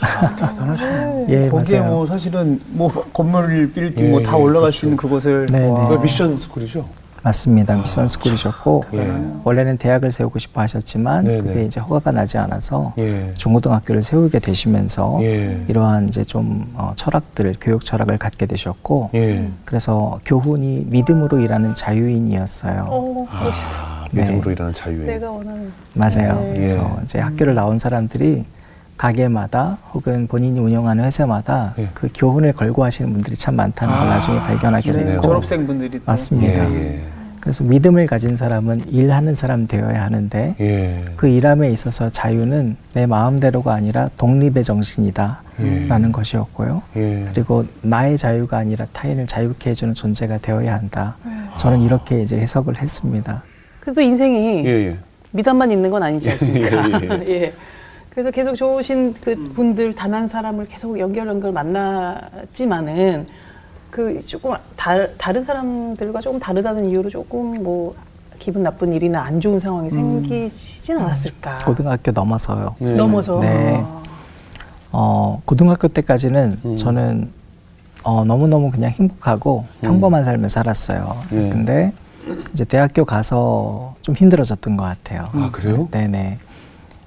뭐? 0.00 0.28
대단하시네. 0.30 1.26
예, 1.28 1.48
거기에 1.48 1.80
맞아요. 1.80 1.92
뭐 1.94 2.06
사실은 2.06 2.58
뭐 2.70 2.88
건물 3.12 3.70
빌딩 3.72 4.10
뭐 4.10 4.20
예, 4.20 4.24
다 4.24 4.36
올라갈 4.36 4.72
수 4.72 4.80
그렇죠. 4.82 4.86
있는 4.86 4.96
그곳을 4.96 5.46
네, 5.46 5.66
와. 5.68 5.88
그 5.88 5.94
미션 5.94 6.38
스쿨이죠? 6.38 6.84
맞습니다. 7.22 7.74
미션 7.76 8.06
스쿨이셨고 8.06 8.82
예. 8.94 9.10
원래는 9.44 9.78
대학을 9.78 10.10
세우고 10.10 10.38
싶어 10.38 10.60
하셨지만 10.60 11.24
네네. 11.24 11.40
그게 11.42 11.64
이제 11.64 11.80
허가가 11.80 12.10
나지 12.10 12.36
않아서 12.36 12.92
예. 12.98 13.32
중고등학교를 13.32 14.02
세우게 14.02 14.40
되시면서 14.40 15.20
예. 15.22 15.64
이러한 15.68 16.08
이제 16.08 16.22
좀 16.22 16.70
어, 16.74 16.92
철학들, 16.96 17.54
교육 17.62 17.82
철학을 17.86 18.18
갖게 18.18 18.44
되셨고 18.44 19.08
예. 19.14 19.48
그래서 19.64 20.18
교훈이 20.26 20.84
믿음으로 20.90 21.38
일하는 21.38 21.72
자유인이었어요. 21.72 22.88
어, 22.90 23.26
멋있어. 23.42 23.78
아, 23.78 24.04
네. 24.10 24.20
믿음으로 24.20 24.50
일하는 24.50 24.74
자유인. 24.74 25.06
내가 25.06 25.30
원하는. 25.30 25.72
맞아요. 25.94 26.38
네. 26.42 26.52
그래서 26.56 26.76
예. 26.76 27.04
이제 27.04 27.20
학교를 27.20 27.54
나온 27.54 27.78
사람들이 27.78 28.44
가게마다 28.96 29.78
혹은 29.92 30.26
본인이 30.26 30.58
운영하는 30.60 31.04
회사마다 31.04 31.74
예. 31.78 31.88
그 31.94 32.08
교훈을 32.14 32.52
걸고 32.52 32.84
하시는 32.84 33.12
분들이 33.12 33.34
참 33.36 33.56
많다는 33.56 33.94
걸 33.96 34.08
나중에 34.08 34.38
발견하게 34.40 34.90
네, 34.92 35.04
됐고 35.04 35.22
졸업생분들이 35.22 35.98
또. 35.98 36.04
맞습니다. 36.06 36.72
예. 36.74 37.02
그래서 37.40 37.62
믿음을 37.62 38.06
가진 38.06 38.36
사람은 38.36 38.88
일하는 38.88 39.34
사람 39.34 39.66
되어야 39.66 40.02
하는데 40.04 40.54
예. 40.60 41.04
그 41.16 41.28
일함에 41.28 41.70
있어서 41.70 42.08
자유는 42.08 42.76
내 42.94 43.04
마음대로가 43.06 43.74
아니라 43.74 44.08
독립의 44.16 44.64
정신이다 44.64 45.42
예. 45.60 45.86
라는 45.86 46.10
것이었고요. 46.10 46.82
예. 46.96 47.24
그리고 47.34 47.66
나의 47.82 48.16
자유가 48.16 48.58
아니라 48.58 48.86
타인을 48.94 49.26
자유케 49.26 49.70
해주는 49.70 49.92
존재가 49.92 50.38
되어야 50.38 50.74
한다. 50.74 51.16
저는 51.58 51.82
이렇게 51.82 52.22
이제 52.22 52.38
해석을 52.38 52.80
했습니다. 52.80 53.42
그래도 53.80 54.00
인생이 54.00 54.64
예. 54.64 54.70
예. 54.70 54.96
미담만 55.32 55.70
있는 55.70 55.90
건 55.90 56.02
아니지 56.02 56.30
않습니까? 56.32 56.88
예, 56.88 57.08
예. 57.28 57.42
예. 57.42 57.52
그래서 58.14 58.30
계속 58.30 58.54
좋으신 58.54 59.14
그 59.20 59.34
분들 59.54 59.92
단 59.94 60.14
한 60.14 60.28
사람을 60.28 60.66
계속 60.66 60.98
연결 60.98 61.26
연결 61.26 61.50
만났지만은 61.52 63.26
그 63.90 64.20
조금 64.24 64.52
다, 64.76 64.94
다른 65.18 65.42
사람들과 65.42 66.20
조금 66.20 66.38
다르다는 66.38 66.90
이유로 66.90 67.10
조금 67.10 67.62
뭐 67.62 67.94
기분 68.38 68.62
나쁜 68.62 68.92
일이나 68.92 69.22
안 69.22 69.40
좋은 69.40 69.58
상황이 69.58 69.90
생기시진 69.90 70.98
않았을까? 70.98 71.58
고등학교 71.64 72.12
넘어서요. 72.12 72.76
네. 72.78 72.94
넘어서. 72.94 73.40
네. 73.40 73.80
아. 73.84 74.02
어, 74.92 75.42
고등학교 75.44 75.88
때까지는 75.88 76.58
음. 76.64 76.76
저는 76.76 77.30
어, 78.04 78.24
너무너무 78.24 78.70
그냥 78.70 78.90
행복하고 78.90 79.64
평범한 79.80 80.22
삶을 80.24 80.48
살았어요. 80.48 81.16
네. 81.30 81.48
근데 81.50 81.92
이제 82.52 82.64
대학교 82.64 83.04
가서 83.04 83.96
좀 84.02 84.14
힘들어졌던 84.14 84.76
것 84.76 84.84
같아요. 84.84 85.28
아, 85.32 85.50
그래요? 85.52 85.88
네네. 85.90 86.38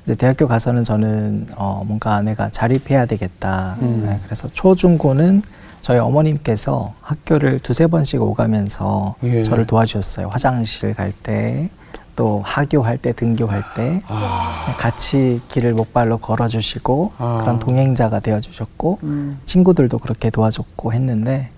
이제 0.08 0.15
대학교 0.15 0.48
가서는 0.48 0.86
저는 0.86 1.48
어, 1.58 1.84
뭔가 1.86 2.22
내가 2.22 2.50
자립해야 2.50 3.06
되겠다. 3.08 3.76
음. 3.82 4.06
네, 4.06 4.17
그래서 4.24 4.48
초중고는 4.48 5.41
저희 5.82 6.00
어머님께서 6.00 6.93
학교를 7.02 7.60
두세 7.60 7.88
번씩 7.88 8.22
오가면서 8.22 9.15
예. 9.24 9.43
저를 9.43 9.67
도와주셨어요. 9.67 10.30
화장실 10.30 10.93
갈 10.93 11.12
때, 11.12 11.70
또 12.15 12.41
하교할 12.46 12.98
때, 12.98 13.12
등교할 13.12 13.62
때. 13.76 14.02
아. 14.08 14.74
같이 14.78 15.41
길을 15.50 15.74
목발로 15.74 16.20
걸어주시고 16.20 17.12
아. 17.17 17.39
그런 17.41 17.60
동행자가 17.60 18.22
되어주셨고 18.22 19.00
음. 19.04 19.41
친구들도 19.43 19.98
그렇게 19.98 20.30
도와줬고 20.30 20.93
했는데 20.93 21.50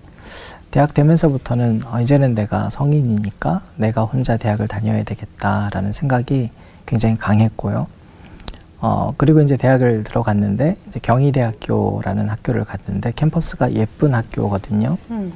대학 0.72 0.92
되면서부터는 0.92 1.82
어, 1.86 2.00
이제는 2.00 2.34
내가 2.34 2.68
성인이니까 2.68 3.60
내가 3.76 4.02
혼자 4.02 4.36
대학을 4.36 4.66
다녀야 4.66 5.04
되겠다라는 5.04 5.92
생각이 5.92 6.50
굉장히 6.84 7.16
강했고요. 7.16 7.86
어, 8.80 9.12
그리고 9.16 9.40
이제 9.42 9.56
대학을 9.56 10.04
들어갔는데 10.04 10.76
이제 10.86 10.98
경희대학교라는 11.02 12.28
학교를 12.28 12.64
갔는데 12.64 13.12
캠퍼스가 13.14 13.72
예쁜 13.74 14.14
학교거든요. 14.14 14.96
음. 15.10 15.32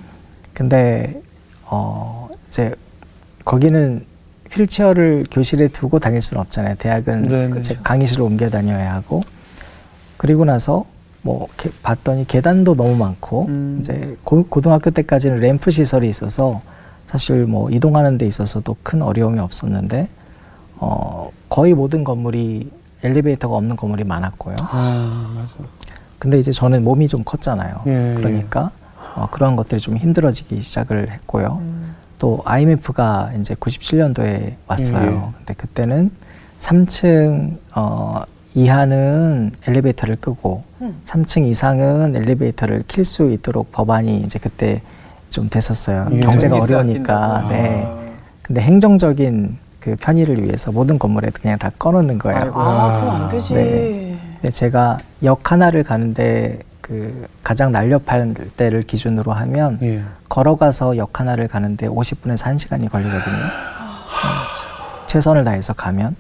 근데 0.55 1.21
어 1.67 2.29
이제 2.49 2.75
거기는 3.45 4.05
휠체어를 4.51 5.27
교실에 5.31 5.69
두고 5.69 5.99
다닐 5.99 6.23
수는 6.23 6.41
없잖아요. 6.41 6.77
대학은 6.77 7.29
네네. 7.29 7.49
그 7.51 7.63
제- 7.63 7.75
강의실을 7.83 8.23
옮겨 8.23 8.49
다녀야 8.49 8.95
하고 8.95 9.23
그리고 10.17 10.45
나서 10.45 10.87
뭐 11.23 11.49
게- 11.59 11.71
봤더니 11.83 12.27
계단도 12.27 12.75
너무 12.77 12.97
많고 12.97 13.47
음. 13.49 13.79
이제 13.81 14.17
고, 14.25 14.45
고등학교 14.47 14.91
때까지는 14.91 15.39
램프 15.41 15.71
시설이 15.71 16.09
있어서 16.09 16.63
사실 17.07 17.45
뭐 17.45 17.69
이동하는 17.71 18.17
데 18.17 18.27
있어서도 18.27 18.77
큰 18.83 19.03
어려움이 19.03 19.39
없었는데 19.39 20.09
어 20.77 21.31
거의 21.51 21.75
모든 21.75 22.05
건물이 22.05 22.71
엘리베이터가 23.09 23.55
없는 23.57 23.77
건물이 23.77 24.05
많았고요. 24.05 24.55
아, 24.59 25.33
맞아. 25.37 25.69
근데 26.19 26.39
이제 26.39 26.51
저는 26.53 26.83
몸이 26.85 27.07
좀 27.09 27.23
컸잖아요. 27.23 27.83
예, 27.87 28.15
그러니까 28.17 28.71
어, 29.15 29.29
그런 29.31 29.57
것들이 29.57 29.81
좀 29.81 29.97
힘들어지기 29.97 30.61
시작을 30.63 31.11
했고요. 31.11 31.61
또 32.19 32.41
IMF가 32.47 33.33
이제 33.39 33.55
97년도에 33.55 34.55
왔어요. 34.67 35.33
예. 35.33 35.37
근데 35.37 35.55
그때는 35.55 36.11
3층 36.61 37.59
어, 37.75 38.23
이하는 38.55 39.53
엘리베이터를 39.67 40.17
끄고 40.17 40.63
음. 40.81 41.01
3층 41.05 41.47
이상은 41.47 42.17
엘리베이터를 42.17 42.85
킬 42.89 43.05
수 43.05 43.31
있도록 43.31 43.71
법안이 43.73 44.19
이제 44.21 44.39
그때 44.39 44.81
좀 45.29 45.47
됐었어요. 45.47 46.09
예. 46.13 46.21
경제가 46.21 46.57
어려우니까. 46.63 47.47
네. 47.51 47.85
아. 47.87 47.99
근데 48.43 48.61
행정적인 48.63 49.59
그 49.85 49.97
편의를 50.01 50.43
위해서 50.43 50.73
모든 50.73 50.99
건물에 50.99 51.29
그냥 51.29 51.59
다 51.59 51.71
꺼놓는 51.79 52.19
거예요. 52.19 52.41
아이고. 52.41 52.59
아, 52.59 53.01
그럼 53.01 53.15
안 53.17 53.29
되지. 53.29 53.53
네. 53.53 54.19
근데 54.41 54.51
제가 54.51 54.97
역 55.23 55.53
하나를 55.53 55.83
가는데 55.83 56.61
그 56.81 57.27
가장 57.43 57.71
날렵할 57.71 58.35
때를 58.57 58.83
기준으로 58.83 59.35
하면 59.35 59.79
예. 59.83 60.03
걸어가서 60.31 60.97
역 60.97 61.21
하나를 61.21 61.49
가는데 61.49 61.87
50분에서 61.87 62.57
1시간이 62.57 62.91
걸리거든요. 62.91 63.37
네. 63.37 63.43
최선을 65.07 65.45
다해서 65.45 65.75
가면 65.75 66.17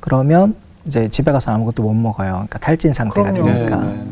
그러면 0.00 0.54
이제 0.86 1.06
집에 1.08 1.30
가서 1.30 1.52
아무것도 1.52 1.82
못 1.82 1.92
먹어요. 1.92 2.32
그러니까 2.32 2.58
탈진 2.58 2.94
상태가 2.94 3.32
그럼요. 3.32 3.52
되니까. 3.52 3.76
네, 3.76 3.86
네, 3.86 3.96
네. 3.96 4.04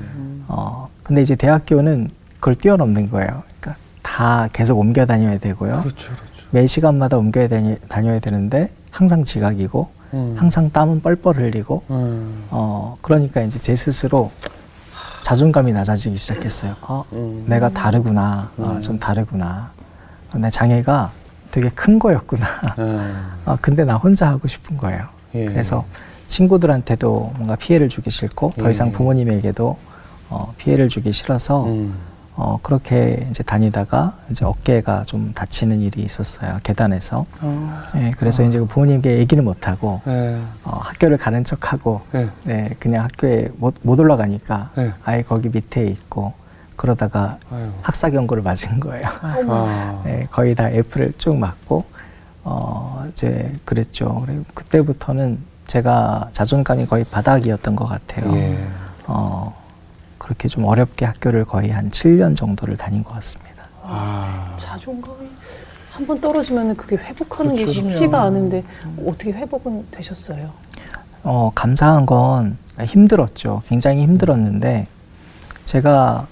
어, 0.48 0.88
근데 1.02 1.22
이제 1.22 1.34
대학교는 1.34 2.10
그걸 2.34 2.56
뛰어넘는 2.56 3.08
거예요. 3.10 3.42
그러니까 3.58 3.76
다 4.02 4.48
계속 4.52 4.78
옮겨 4.78 5.06
다녀야 5.06 5.38
되고요. 5.38 5.80
그렇죠, 5.80 5.96
그렇죠. 5.96 6.46
매 6.50 6.66
시간마다 6.66 7.16
옮겨 7.16 7.48
다녀, 7.48 7.76
다녀야 7.88 8.18
되는데 8.18 8.70
항상 8.92 9.24
지각이고 9.24 9.88
음. 10.14 10.36
항상 10.38 10.70
땀은 10.70 11.00
뻘뻘 11.02 11.36
흘리고 11.36 11.82
음. 11.90 12.44
어, 12.50 12.96
그러니까 13.02 13.40
이제 13.40 13.58
제 13.58 13.74
스스로 13.74 14.30
자존감이 15.22 15.72
낮아지기 15.72 16.16
시작했어요. 16.16 16.76
어, 16.82 17.04
음. 17.12 17.44
내가 17.48 17.70
다르구나. 17.70 18.50
어, 18.58 18.72
음. 18.74 18.80
좀 18.80 18.98
다르구나. 18.98 19.70
내 20.34 20.50
장애가 20.50 21.10
되게 21.50 21.68
큰 21.70 21.98
거였구나. 21.98 22.46
음. 22.78 23.30
어, 23.46 23.56
근데 23.60 23.84
나 23.84 23.94
혼자 23.94 24.28
하고 24.28 24.46
싶은 24.46 24.76
거예요. 24.76 25.06
예. 25.34 25.46
그래서 25.46 25.84
친구들한테도 26.26 27.32
뭔가 27.36 27.56
피해를 27.56 27.88
주기 27.88 28.10
싫고 28.10 28.54
더 28.58 28.70
이상 28.70 28.88
예. 28.88 28.92
부모님에게도 28.92 29.78
어, 30.28 30.54
피해를 30.58 30.88
주기 30.88 31.12
싫어서 31.12 31.64
음. 31.64 31.94
어, 32.34 32.58
그렇게 32.62 33.26
이제 33.28 33.42
다니다가 33.42 34.14
이제 34.30 34.44
어깨가 34.44 35.02
좀 35.04 35.32
다치는 35.34 35.80
일이 35.80 36.02
있었어요. 36.02 36.58
계단에서. 36.62 37.26
아. 37.40 37.86
예, 37.96 38.10
그래서 38.16 38.42
이제 38.42 38.58
그 38.58 38.64
부모님께 38.64 39.18
얘기를 39.18 39.44
못 39.44 39.68
하고 39.68 40.00
예. 40.06 40.40
어, 40.64 40.78
학교를 40.78 41.18
가는 41.18 41.44
척하고 41.44 42.00
예. 42.14 42.28
네, 42.44 42.70
그냥 42.78 43.04
학교에 43.04 43.50
못, 43.58 43.74
못 43.82 44.00
올라가니까 44.00 44.70
네. 44.76 44.92
아예 45.04 45.22
거기 45.22 45.50
밑에 45.50 45.84
있고 45.86 46.32
그러다가 46.76 47.38
아유. 47.50 47.70
학사 47.82 48.08
경고를 48.08 48.42
맞은 48.42 48.80
거예요. 48.80 49.02
아. 49.20 50.00
네, 50.04 50.26
거의 50.30 50.54
다 50.54 50.70
F를 50.70 51.12
쭉 51.18 51.36
맞고 51.36 51.84
어, 52.44 53.06
이제 53.10 53.52
그랬죠. 53.66 54.22
그리고 54.24 54.44
그때부터는 54.54 55.38
제가 55.66 56.30
자존감이 56.32 56.86
거의 56.86 57.04
바닥이었던 57.04 57.76
것 57.76 57.84
같아요. 57.84 58.34
예. 58.36 58.58
어, 59.06 59.54
그렇게 60.22 60.46
좀 60.48 60.64
어렵게 60.64 61.04
학교를 61.04 61.44
거의 61.44 61.70
한 61.70 61.90
7년 61.90 62.36
정도를 62.36 62.76
다닌 62.76 63.02
것 63.02 63.12
같습니다. 63.14 63.64
아. 63.82 64.54
자존감이 64.56 65.28
한 65.90 66.06
번 66.06 66.20
떨어지면 66.20 66.74
그게 66.76 66.96
회복하는 66.96 67.52
게 67.54 67.62
그렇죠. 67.64 67.80
쉽지가 67.80 68.22
않은데 68.22 68.64
어떻게 69.04 69.30
회복은 69.32 69.86
되셨어요? 69.90 70.50
어, 71.24 71.50
감사한 71.54 72.06
건 72.06 72.56
힘들었죠. 72.80 73.62
굉장히 73.66 74.02
힘들었는데 74.02 74.86
제가 75.64 76.26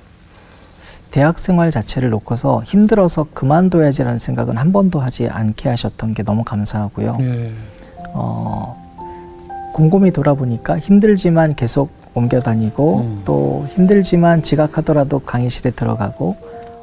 대학 1.11 1.39
생활 1.39 1.71
자체를 1.71 2.09
놓고서 2.11 2.63
힘들어서 2.65 3.27
그만둬야지라는 3.35 4.19
생각은 4.19 4.57
한 4.57 4.73
번도 4.73 5.01
하지 5.01 5.29
않게 5.29 5.69
하셨던 5.69 6.15
게 6.15 6.23
너무 6.23 6.43
감사하고요. 6.45 7.19
예. 7.21 7.53
어, 8.15 8.81
곰곰이 9.75 10.13
돌아보니까 10.13 10.79
힘들지만 10.79 11.55
계속 11.55 12.00
옮겨 12.15 12.41
다니고 12.41 12.97
음. 12.99 13.23
또 13.25 13.65
힘들지만 13.69 14.43
지각하더라도 14.43 15.21
강의실에 15.21 15.71
들어가고 15.71 16.37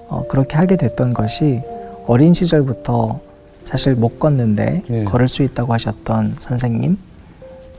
어, 0.10 0.26
그렇게 0.30 0.56
하게 0.56 0.78
됐던 0.78 1.14
것이 1.14 1.62
어린 2.08 2.34
시절부터 2.34 3.20
사실 3.64 3.96
못 3.96 4.20
걷는데 4.20 4.84
네. 4.88 5.04
걸을 5.04 5.28
수 5.28 5.44
있다고 5.44 5.74
하셨던 5.74 6.36
선생님 6.40 6.98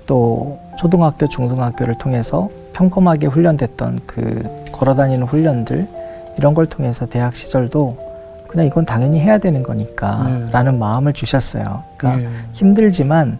또 0.06 0.58
초등학교 0.76 1.26
중등학교를 1.28 1.96
통해서 1.98 2.50
평범하게 2.74 3.26
훈련됐던 3.28 4.00
그 4.06 4.42
걸어다니는 4.72 5.26
훈련들 5.26 5.88
이런 6.36 6.54
걸 6.54 6.66
통해서 6.66 7.06
대학 7.06 7.34
시절도 7.34 8.08
그냥 8.48 8.66
이건 8.66 8.84
당연히 8.84 9.20
해야 9.20 9.38
되는 9.38 9.62
거니까 9.62 10.22
네. 10.24 10.46
라는 10.52 10.78
마음을 10.78 11.12
주셨어요. 11.12 11.82
그러니까 11.96 12.30
예. 12.30 12.34
힘들지만 12.52 13.38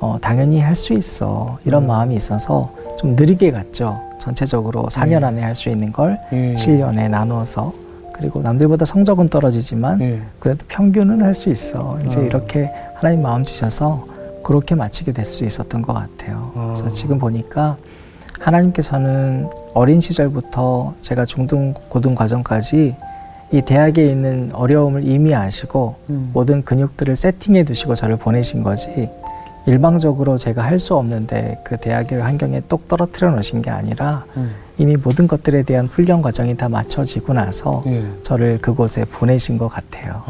어, 0.00 0.18
당연히 0.20 0.60
할 0.60 0.76
수 0.76 0.92
있어 0.94 1.58
이런 1.64 1.84
음. 1.84 1.88
마음이 1.88 2.14
있어서 2.14 2.72
좀 2.98 3.12
느리게 3.12 3.50
갔죠. 3.52 4.00
전체적으로 4.18 4.84
4년 4.90 5.22
예. 5.22 5.26
안에 5.26 5.42
할 5.42 5.54
수 5.54 5.68
있는 5.68 5.92
걸 5.92 6.18
예. 6.32 6.54
7년에 6.54 7.08
나누어서 7.10 7.72
그리고 8.14 8.40
남들보다 8.42 8.84
성적은 8.84 9.28
떨어지지만 9.28 10.00
예. 10.00 10.20
그래도 10.38 10.64
평균은 10.68 11.22
할 11.22 11.34
수 11.34 11.48
있어. 11.50 11.98
이제 12.04 12.18
아. 12.18 12.22
이렇게 12.22 12.70
하나님 12.96 13.22
마음 13.22 13.42
주셔서 13.42 14.06
그렇게 14.42 14.74
마치게 14.74 15.12
될 15.12 15.24
수 15.24 15.44
있었던 15.44 15.82
것 15.82 15.92
같아요. 15.92 16.50
아. 16.54 16.60
그래서 16.72 16.88
지금 16.88 17.18
보니까 17.18 17.76
하나님께서는 18.40 19.48
어린 19.74 20.00
시절부터 20.00 20.94
제가 21.02 21.24
중등 21.26 21.74
고등 21.88 22.14
과정까지 22.14 22.94
이 23.52 23.62
대학에 23.62 24.06
있는 24.08 24.50
어려움을 24.54 25.06
이미 25.06 25.34
아시고 25.34 25.96
음. 26.10 26.30
모든 26.32 26.64
근육들을 26.64 27.16
세팅해 27.16 27.64
두시고 27.64 27.94
저를 27.96 28.16
보내신 28.16 28.62
거지 28.62 29.10
일방적으로 29.66 30.36
제가 30.38 30.62
할 30.62 30.78
수 30.78 30.94
없는데 30.96 31.60
그 31.64 31.76
대학의 31.76 32.20
환경에 32.22 32.62
똑 32.68 32.88
떨어뜨려 32.88 33.30
놓으신 33.30 33.60
게 33.60 33.70
아니라 33.70 34.24
음. 34.36 34.54
이미 34.78 34.96
모든 34.96 35.26
것들에 35.28 35.62
대한 35.62 35.86
훈련 35.86 36.22
과정이 36.22 36.56
다 36.56 36.68
맞춰지고 36.70 37.34
나서 37.34 37.82
예. 37.86 38.02
저를 38.22 38.58
그곳에 38.62 39.04
보내신 39.04 39.58
것 39.58 39.68
같아요. 39.68 40.22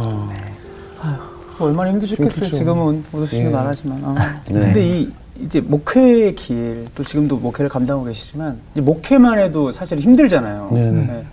아. 1.01 1.31
얼마나 1.61 1.91
힘드셨겠어요. 1.91 2.31
힘들죠. 2.31 2.57
지금은 2.57 3.05
웃으시면 3.13 3.53
예. 3.53 3.55
말하지만. 3.55 4.03
아. 4.05 4.41
네. 4.49 4.61
근데 4.61 4.85
이 5.01 5.13
이제 5.41 5.61
목회의 5.61 6.35
길, 6.35 6.87
또 6.95 7.03
지금도 7.05 7.37
목회를 7.37 7.69
감당하고 7.69 8.07
계시지만 8.07 8.59
이 8.75 8.81
목회만 8.81 9.39
해도 9.39 9.71
사실 9.71 9.99
힘들잖아요. 10.01 10.71
네 10.73 10.91
네. 10.91 11.25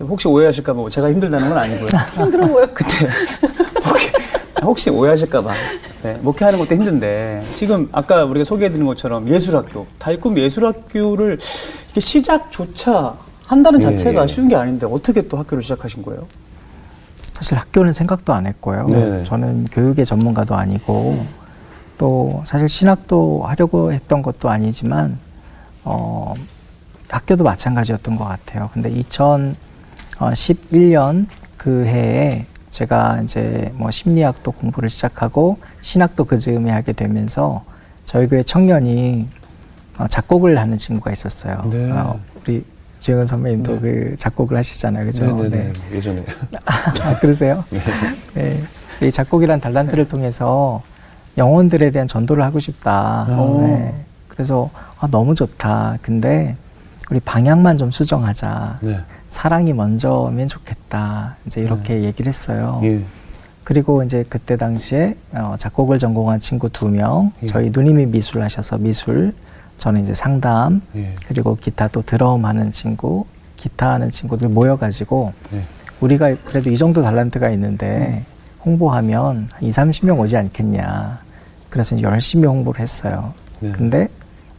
혹시 0.00 0.26
오해하실까봐 0.28 0.76
뭐 0.80 0.88
제가 0.88 1.10
힘들다는 1.10 1.48
건 1.48 1.58
아니고요. 1.58 1.88
힘들어 2.14 2.46
보여. 2.46 2.66
그때 2.72 3.06
목회, 3.84 4.12
혹시 4.62 4.90
오해하실까봐 4.90 5.52
네, 6.02 6.14
목회하는 6.22 6.58
것도 6.58 6.74
힘든데 6.76 7.40
지금 7.40 7.88
아까 7.92 8.24
우리가 8.24 8.44
소개해드린 8.44 8.86
것처럼 8.86 9.28
예술학교, 9.28 9.86
달꿈 9.98 10.38
예술학교를 10.38 11.38
이게 11.90 12.00
시작조차 12.00 13.16
한다는 13.44 13.82
예, 13.82 13.86
자체가 13.86 14.22
예. 14.22 14.26
쉬운 14.26 14.48
게 14.48 14.56
아닌데 14.56 14.86
어떻게 14.88 15.26
또 15.26 15.36
학교를 15.38 15.62
시작하신 15.62 16.02
거예요? 16.02 16.26
사실 17.34 17.56
학교는 17.56 17.92
생각도 17.92 18.32
안 18.32 18.46
했고요. 18.46 18.86
네. 18.88 19.24
저는 19.24 19.66
교육의 19.66 20.04
전문가도 20.04 20.54
아니고 20.54 21.24
또 21.96 22.42
사실 22.46 22.68
신학도 22.68 23.44
하려고 23.46 23.92
했던 23.92 24.22
것도 24.22 24.48
아니지만 24.48 25.18
어, 25.84 26.34
학교도 27.08 27.44
마찬가지였던 27.44 28.16
것 28.16 28.24
같아요. 28.24 28.70
근데 28.72 28.92
2011년 28.92 31.26
그 31.56 31.84
해에 31.86 32.46
제가 32.68 33.20
이제 33.22 33.72
뭐 33.74 33.90
심리학도 33.90 34.52
공부를 34.52 34.90
시작하고 34.90 35.58
신학도 35.80 36.24
그 36.24 36.36
즈음에 36.36 36.70
하게 36.70 36.92
되면서 36.92 37.64
저희 38.04 38.26
교회 38.28 38.42
청년이 38.42 39.28
어, 39.98 40.06
작곡을 40.06 40.58
하는 40.58 40.76
친구가 40.76 41.10
있었어요. 41.10 41.68
네. 41.70 41.90
어, 41.90 42.20
우리 42.36 42.64
주영은 43.00 43.26
선배님도 43.26 43.74
네. 43.76 43.80
그 43.80 44.14
작곡을 44.18 44.56
하시잖아요, 44.56 45.06
그죠? 45.06 45.26
네네네. 45.26 45.72
예전에. 45.92 46.24
아, 46.66 47.18
그러세요? 47.20 47.64
네. 48.34 48.60
이 49.02 49.10
작곡이란 49.10 49.60
달란트를 49.60 50.08
통해서 50.08 50.82
영혼들에 51.36 51.90
대한 51.90 52.08
전도를 52.08 52.42
하고 52.42 52.58
싶다. 52.58 53.26
오. 53.30 53.62
네. 53.62 53.94
그래서 54.28 54.70
아, 55.00 55.08
너무 55.08 55.34
좋다. 55.34 55.98
근데 56.02 56.56
우리 57.10 57.20
방향만 57.20 57.78
좀 57.78 57.90
수정하자. 57.90 58.80
네. 59.28 59.34
사랑이 59.34 59.72
먼저면 59.72 60.48
좋겠다. 60.48 61.36
이제 61.46 61.60
이렇게 61.60 62.02
얘기를 62.02 62.28
했어요. 62.28 62.80
예. 62.84 63.00
그리고 63.62 64.02
이제 64.02 64.24
그때 64.28 64.56
당시에 64.56 65.14
어, 65.32 65.54
작곡을 65.58 65.98
전공한 65.98 66.40
친구 66.40 66.70
두 66.70 66.88
명, 66.88 67.32
예. 67.42 67.46
저희 67.46 67.70
누님이 67.70 68.06
미술 68.06 68.42
하셔서 68.42 68.78
미술, 68.78 69.34
저는 69.76 70.02
이제 70.02 70.14
상담, 70.14 70.80
예. 70.96 71.14
그리고 71.26 71.54
기타 71.54 71.88
또 71.88 72.00
드럼 72.00 72.46
하는 72.46 72.72
친구, 72.72 73.26
기타 73.56 73.92
하는 73.92 74.10
친구들 74.10 74.48
모여가지고 74.48 75.32
예. 75.52 75.62
우리가 76.00 76.34
그래도 76.44 76.70
이 76.70 76.76
정도 76.76 77.02
달란트가 77.02 77.50
있는데 77.50 78.24
홍보하면 78.64 79.48
한 79.52 79.62
2, 79.62 79.70
30명 79.70 80.18
오지 80.18 80.36
않겠냐. 80.36 81.20
그래서 81.68 81.94
이제 81.94 82.04
열심히 82.04 82.46
홍보를 82.46 82.80
했어요. 82.80 83.34
네. 83.60 83.70
근데 83.72 84.08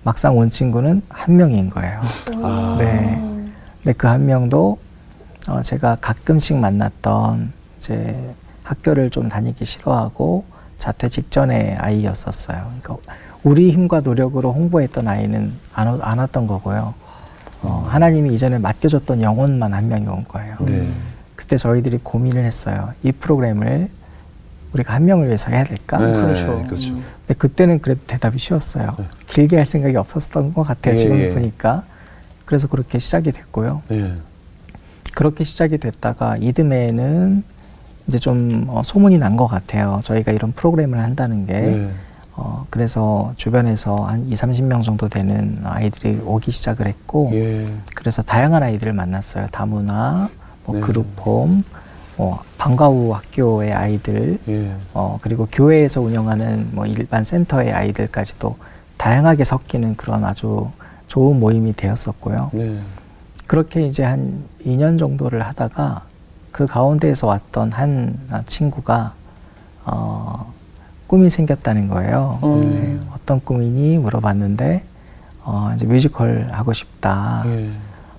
막상 0.04 0.38
온 0.38 0.50
친구는 0.50 1.02
한 1.10 1.36
명인 1.36 1.70
거예요. 1.70 2.00
아. 2.44 2.76
네. 2.80 3.29
근데 3.84 3.94
그 3.94 4.08
한 4.08 4.26
명도 4.26 4.78
어, 5.48 5.62
제가 5.62 5.98
가끔씩 6.02 6.58
만났던 6.58 7.52
이제 7.78 8.16
학교를 8.64 9.10
좀 9.10 9.30
다니기 9.30 9.66
싫어하고 9.66 10.44
자퇴 10.78 11.10
직전의 11.10 11.78
아이였었어요. 11.78 12.58
그러니까 12.82 12.98
우리 13.44 13.72
힘과 13.72 14.02
노력으로 14.04 14.52
홍보했던 14.54 15.08
아이는 15.08 15.54
안, 15.74 15.88
오- 15.88 16.02
안 16.02 16.20
왔던 16.20 16.46
거고요. 16.48 16.94
어, 17.62 17.88
하나님이 17.90 18.34
이전에 18.36 18.58
맡겨줬던 18.60 19.22
영혼만 19.22 19.74
한 19.74 19.88
명이 19.88 20.08
온 20.08 20.26
거예요. 20.28 20.56
네. 20.62 20.88
그때 21.36 21.58
저희들이 21.58 22.00
고민을 22.04 22.44
했어요. 22.46 22.94
이 23.04 23.12
프로그램을 23.12 23.90
우리가 24.74 24.94
한 24.94 25.06
명을 25.06 25.28
위해서 25.28 25.50
해야 25.52 25.64
될까? 25.64 25.98
네, 25.98 26.14
그렇죠. 26.14 26.64
그렇죠. 26.68 26.94
근데 26.94 27.34
그때는 27.38 27.80
그래도 27.80 28.02
대답이 28.06 28.38
쉬웠어요. 28.38 28.94
네. 29.00 29.06
길게 29.28 29.56
할 29.58 29.66
생각이 29.66 29.96
없었던 29.96 30.54
것 30.54 30.64
같아요. 30.64 30.94
예, 30.94 30.98
지금 30.98 31.18
예. 31.20 31.34
보니까. 31.34 31.84
그래서 32.50 32.68
그렇게 32.68 32.98
시작이 32.98 33.32
됐고요. 33.32 33.84
네. 33.90 34.12
그렇게 35.14 35.44
시작이 35.44 35.78
됐다가 35.78 36.36
이듬해에는 36.42 37.44
이제 38.08 38.18
좀 38.18 38.66
어, 38.70 38.82
소문이 38.84 39.20
난 39.20 39.38
것 39.38 39.46
같아요. 39.46 40.00
저희가 40.02 40.32
이런 40.32 40.52
프로그램을 40.54 40.98
한다는 41.00 41.46
게. 41.46 41.54
네. 41.54 41.92
어, 42.36 42.66
그래서 42.72 43.34
주변에서 43.36 43.98
한 43.98 44.26
2, 44.28 44.34
30명 44.34 44.82
정도 44.82 45.08
되는 45.08 45.60
아이들이 45.64 46.20
오기 46.26 46.50
시작을 46.50 46.88
했고, 46.88 47.30
예. 47.34 47.72
그래서 47.96 48.24
다양한 48.24 48.64
아이들을 48.64 48.94
만났어요. 48.94 49.46
다문화, 49.52 50.28
뭐 50.66 50.76
네. 50.76 50.82
그룹홈, 50.82 51.64
뭐 52.18 52.42
방과 52.58 52.88
후 52.88 53.14
학교의 53.14 53.74
아이들, 53.74 54.40
예. 54.48 54.72
어, 54.96 55.20
그리고 55.22 55.48
교회에서 55.52 56.02
운영하는 56.02 56.70
뭐 56.72 56.88
일반 56.88 57.24
센터의 57.24 57.74
아이들까지도 57.74 58.58
다양하게 58.98 59.44
섞이는 59.44 59.98
그런 59.98 60.24
아주 60.24 60.72
좋은 61.10 61.40
모임이 61.40 61.74
되었었고요. 61.74 62.52
네. 62.54 62.78
그렇게 63.48 63.82
이제 63.86 64.04
한 64.04 64.44
2년 64.66 64.98
정도를 65.00 65.42
하다가 65.42 66.04
그 66.52 66.68
가운데에서 66.68 67.26
왔던 67.28 67.72
한 67.72 68.16
친구가 68.46 69.14
어, 69.86 70.54
꿈이 71.08 71.30
생겼다는 71.32 71.88
거예요. 71.88 72.40
음. 72.44 72.70
네, 72.70 73.00
어떤 73.14 73.40
꿈이니 73.44 73.98
물어봤는데 73.98 74.84
어, 75.44 75.72
이제 75.76 75.88
뮤지컬 75.88 76.48
하고 76.52 76.74
싶다. 76.74 77.42
예. 77.48 77.72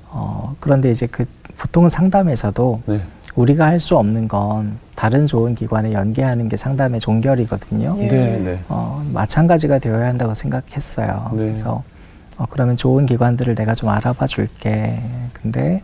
어, 0.08 0.56
그런데 0.58 0.90
이제 0.90 1.06
그 1.06 1.24
보통은 1.58 1.88
상담에서도 1.90 2.82
네. 2.86 3.00
우리가 3.36 3.66
할 3.66 3.78
수 3.78 3.96
없는 3.98 4.26
건 4.26 4.78
다른 4.96 5.28
좋은 5.28 5.54
기관에 5.54 5.92
연계하는 5.92 6.48
게 6.48 6.56
상담의 6.56 6.98
종결이거든요. 6.98 7.94
예. 8.00 8.08
네. 8.08 8.38
네. 8.40 8.60
어, 8.68 9.06
마찬가지가 9.12 9.78
되어야 9.78 10.06
한다고 10.08 10.34
생각했어요. 10.34 11.30
네. 11.34 11.38
그래서 11.38 11.84
어, 12.40 12.46
그러면 12.48 12.74
좋은 12.74 13.04
기관들을 13.04 13.54
내가 13.54 13.74
좀 13.74 13.90
알아봐 13.90 14.26
줄게. 14.26 14.98
근데 15.34 15.82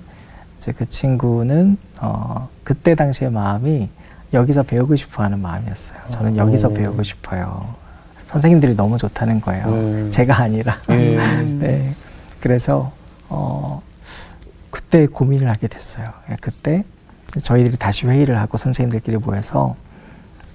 이제 0.56 0.72
그 0.72 0.88
친구는 0.88 1.76
어, 2.00 2.48
그때 2.64 2.94
당시의 2.94 3.30
마음이 3.30 3.90
여기서 4.32 4.62
배우고 4.62 4.96
싶어 4.96 5.22
하는 5.22 5.38
마음이었어요. 5.40 5.98
저는 6.08 6.38
여기서 6.38 6.68
오. 6.70 6.74
배우고 6.74 7.02
싶어요. 7.02 7.74
선생님들이 8.28 8.74
너무 8.74 8.96
좋다는 8.96 9.42
거예요. 9.42 9.66
네. 9.66 10.10
제가 10.10 10.38
아니라. 10.44 10.78
예. 10.90 11.16
네. 11.60 11.92
그래서 12.40 12.90
어, 13.28 13.82
그때 14.70 15.04
고민을 15.06 15.50
하게 15.50 15.68
됐어요. 15.68 16.08
예, 16.30 16.36
그때 16.40 16.84
저희들이 17.38 17.76
다시 17.76 18.06
회의를 18.06 18.38
하고 18.40 18.56
선생님들끼리 18.56 19.18
모여서 19.18 19.76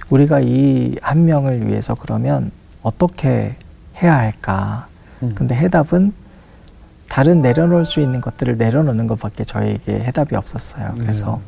우리가 0.10 0.40
이 0.42 0.96
한 1.04 1.26
명을 1.26 1.68
위해서 1.68 1.94
그러면 1.94 2.52
어떻게 2.82 3.56
해야 4.02 4.16
할까? 4.18 4.88
음. 5.24 5.32
근데 5.36 5.56
해답은 5.56 6.14
다른 7.08 7.42
내려놓을 7.42 7.86
수 7.86 8.00
있는 8.00 8.22
것들을 8.22 8.58
내려놓는 8.58 9.08
것밖에 9.08 9.44
저에게 9.44 10.00
해답이 10.00 10.36
없었어요. 10.36 10.96
그래서 11.00 11.42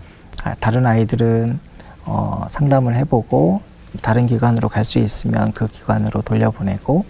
아, 0.44 0.56
다른 0.60 0.86
아이들은 0.86 1.60
어, 2.06 2.46
상담을 2.50 2.96
해보고 2.96 3.62
다른 4.02 4.28
기관으로 4.28 4.68
갈 4.70 4.84
수 4.84 5.00
있으면 5.00 5.52
그 5.54 5.68
기관으로 5.68 6.22
돌려보내고 6.22 7.06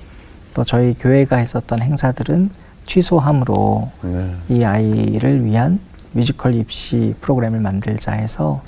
또 0.53 0.63
저희 0.63 0.93
교회가 0.93 1.37
했었던 1.37 1.81
행사들은 1.81 2.51
취소함으로 2.85 3.89
네. 4.03 4.35
이 4.49 4.63
아이를 4.63 5.43
위한 5.45 5.79
뮤지컬 6.11 6.53
입시 6.53 7.15
프로그램을 7.21 7.59
만들자 7.59 8.11
해서 8.11 8.61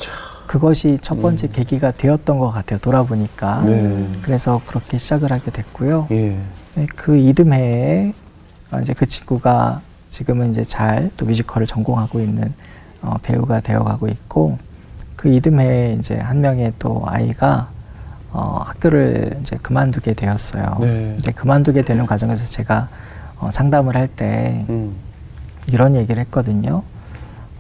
그것이 0.56 0.98
첫 1.02 1.22
번째 1.22 1.48
계기가 1.48 1.92
되었던 1.92 2.40
것 2.40 2.50
같아요. 2.50 2.80
돌아보니까. 2.80 3.64
네. 3.66 4.08
그래서 4.22 4.62
그렇게 4.66 4.98
시작을 4.98 5.30
하게 5.30 5.52
됐고요. 5.52 6.08
예. 6.12 6.40
네, 6.76 6.86
그 6.96 7.18
이듬해에 7.18 8.14
어, 8.72 8.80
이제 8.80 8.94
그 8.94 9.06
친구가 9.06 9.82
지금은 10.08 10.52
이제 10.52 10.62
잘 10.62 11.12
또 11.18 11.26
뮤지컬을 11.26 11.68
전공하고 11.68 12.22
있는 12.22 12.54
어, 13.02 13.18
배우가 13.22 13.60
되어가고 13.60 14.08
있고 14.08 14.58
그 15.18 15.28
이듬해에 15.28 15.98
이제 16.00 16.16
한 16.16 16.40
명의 16.40 16.72
또 16.80 17.04
아이가 17.06 17.68
어, 18.32 18.62
학교를 18.66 19.38
이제 19.42 19.58
그만두게 19.62 20.14
되었어요. 20.14 20.78
네. 20.80 21.16
이제 21.20 21.34
그만두게 21.34 21.84
되는 21.84 22.06
과정에서 22.06 22.46
제가 22.46 22.88
어, 23.40 23.52
상담을 23.52 23.98
할때 23.98 24.66
음. 24.70 24.96
이런 25.68 25.98
얘기를 25.98 26.22
했거든요. 26.24 26.82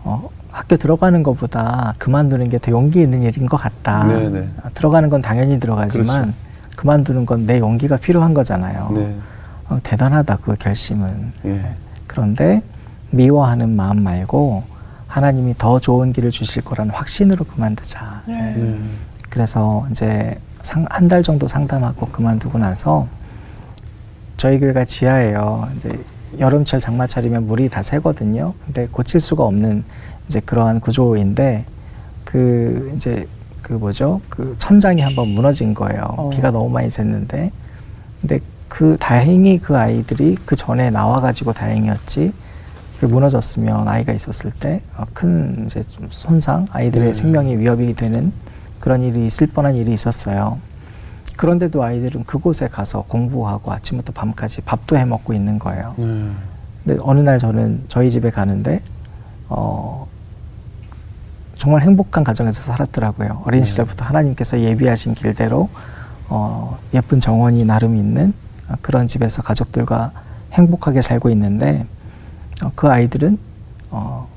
어, 0.05 0.29
학교 0.55 0.77
들어가는 0.77 1.21
것보다 1.21 1.93
그만두는 1.99 2.47
게 2.49 2.57
더 2.59 2.71
용기 2.71 3.01
있는 3.01 3.21
일인 3.23 3.45
것 3.45 3.57
같다. 3.57 4.05
네네. 4.05 4.49
아, 4.63 4.69
들어가는 4.73 5.09
건 5.09 5.21
당연히 5.21 5.59
들어가지만 5.59 6.33
그만두는 6.77 7.25
건 7.25 7.45
내 7.45 7.59
용기가 7.59 7.97
필요한 7.97 8.33
거잖아요. 8.33 8.89
네. 8.95 9.15
어, 9.67 9.77
대단하다 9.83 10.37
그 10.37 10.53
결심은. 10.53 11.33
예. 11.45 11.75
그런데 12.07 12.61
미워하는 13.11 13.75
마음 13.75 14.01
말고 14.01 14.63
하나님이 15.07 15.55
더 15.57 15.79
좋은 15.79 16.13
길을 16.13 16.31
주실 16.31 16.63
거라는 16.63 16.93
확신으로 16.93 17.43
그만두자. 17.43 18.21
네. 18.25 18.55
네. 18.57 18.79
그래서 19.29 19.85
이제 19.91 20.37
한 20.89 21.07
달 21.09 21.21
정도 21.21 21.47
상담하고 21.47 22.07
그만두고 22.07 22.57
나서 22.59 23.07
저희 24.37 24.57
교회가 24.59 24.85
지하예요. 24.85 25.67
이제 25.77 25.99
여름철 26.39 26.79
장마철이면 26.79 27.45
물이 27.45 27.69
다 27.69 27.83
새거든요. 27.83 28.53
근데 28.65 28.87
고칠 28.91 29.19
수가 29.19 29.43
없는 29.43 29.83
이제 30.27 30.39
그러한 30.39 30.79
구조인데 30.79 31.65
그 32.23 32.91
이제 32.95 33.27
그 33.61 33.73
뭐죠? 33.73 34.21
그 34.29 34.55
천장이 34.59 35.01
한번 35.01 35.29
무너진 35.29 35.73
거예요. 35.73 36.01
어. 36.17 36.29
비가 36.29 36.51
너무 36.51 36.69
많이 36.69 36.87
샜는데 36.87 37.51
근데 38.21 38.39
그 38.67 38.97
다행히 38.99 39.57
그 39.57 39.77
아이들이 39.77 40.37
그 40.45 40.55
전에 40.55 40.89
나와가지고 40.89 41.53
다행이었지. 41.53 42.33
그 42.99 43.05
무너졌으면 43.05 43.87
아이가 43.89 44.13
있었을 44.13 44.51
때 44.51 44.81
큰 45.13 45.63
이제 45.65 45.81
좀 45.83 46.07
손상, 46.09 46.65
아이들의 46.71 47.07
네. 47.07 47.13
생명이 47.13 47.57
위협이 47.57 47.93
되는 47.93 48.31
그런 48.79 49.01
일이 49.03 49.25
있을 49.25 49.47
뻔한 49.47 49.75
일이 49.75 49.91
있었어요. 49.93 50.59
그런데도 51.37 51.83
아이들은 51.83 52.23
그곳에 52.23 52.67
가서 52.67 53.01
공부하고 53.07 53.71
아침부터 53.73 54.13
밤까지 54.13 54.61
밥도 54.61 54.97
해 54.97 55.03
먹고 55.05 55.33
있는 55.33 55.59
거예요. 55.59 55.93
네. 55.97 56.31
근데 56.85 57.01
어느 57.03 57.19
날 57.19 57.37
저는 57.39 57.83
저희 57.89 58.09
집에 58.09 58.29
가는데 58.29 58.79
어 59.49 60.07
정말 61.65 61.81
행복한 61.81 62.23
가정에서 62.23 62.61
살았더라고요. 62.61 63.41
어린 63.43 63.61
네. 63.61 63.65
시절부터 63.65 64.05
하나님께서 64.05 64.59
예비하신 64.59 65.15
길대로 65.15 65.67
어 66.29 66.77
예쁜 66.93 67.19
정원이 67.19 67.65
나름 67.65 67.95
있는 67.95 68.31
어, 68.69 68.75
그런 68.83 69.07
집에서 69.07 69.41
가족들과 69.41 70.11
행복하게 70.53 71.01
살고 71.01 71.31
있는데 71.31 71.87
어, 72.63 72.71
그 72.75 72.87
아이들은 72.87 73.39
어 73.89 74.27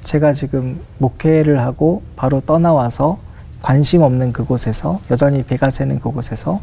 제가 0.00 0.32
지금 0.32 0.80
목회를 0.98 1.60
하고 1.60 2.02
바로 2.16 2.40
떠나와서 2.40 3.20
관심 3.62 4.02
없는 4.02 4.32
그곳에서 4.32 5.00
여전히 5.12 5.44
비가 5.44 5.70
새는 5.70 6.00
그곳에서 6.00 6.60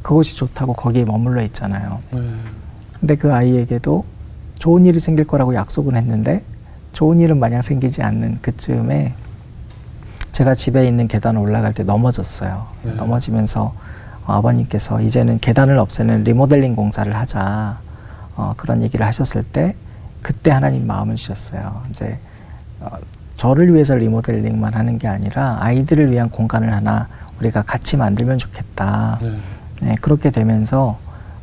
그곳이 0.00 0.36
좋다고 0.36 0.72
거기에 0.72 1.04
머물러 1.04 1.42
있잖아요. 1.42 1.98
네. 2.12 2.20
근데 2.98 3.14
그 3.14 3.34
아이에게도 3.34 4.06
좋은 4.58 4.86
일이 4.86 4.98
생길 4.98 5.26
거라고 5.26 5.54
약속은 5.54 5.96
했는데 5.96 6.42
좋은 6.92 7.18
일은 7.18 7.38
마냥 7.38 7.62
생기지 7.62 8.02
않는 8.02 8.36
그쯤에 8.42 9.14
제가 10.32 10.54
집에 10.54 10.86
있는 10.86 11.08
계단을 11.08 11.40
올라갈 11.40 11.72
때 11.72 11.82
넘어졌어요. 11.82 12.66
네. 12.82 12.92
넘어지면서 12.92 13.74
어, 14.26 14.32
아버님께서 14.34 15.00
이제는 15.00 15.38
계단을 15.38 15.78
없애는 15.78 16.24
리모델링 16.24 16.76
공사를 16.76 17.14
하자 17.14 17.78
어, 18.36 18.54
그런 18.56 18.82
얘기를 18.82 19.04
하셨을 19.06 19.42
때 19.42 19.74
그때 20.22 20.50
하나님 20.50 20.86
마음을 20.86 21.16
주셨어요. 21.16 21.82
이제 21.90 22.18
어, 22.80 22.90
저를 23.36 23.72
위해서 23.72 23.94
리모델링만 23.94 24.74
하는 24.74 24.98
게 24.98 25.08
아니라 25.08 25.58
아이들을 25.60 26.10
위한 26.10 26.28
공간을 26.30 26.72
하나 26.72 27.08
우리가 27.40 27.62
같이 27.62 27.96
만들면 27.96 28.38
좋겠다. 28.38 29.18
네. 29.22 29.38
네, 29.80 29.94
그렇게 30.00 30.30
되면서 30.30 30.98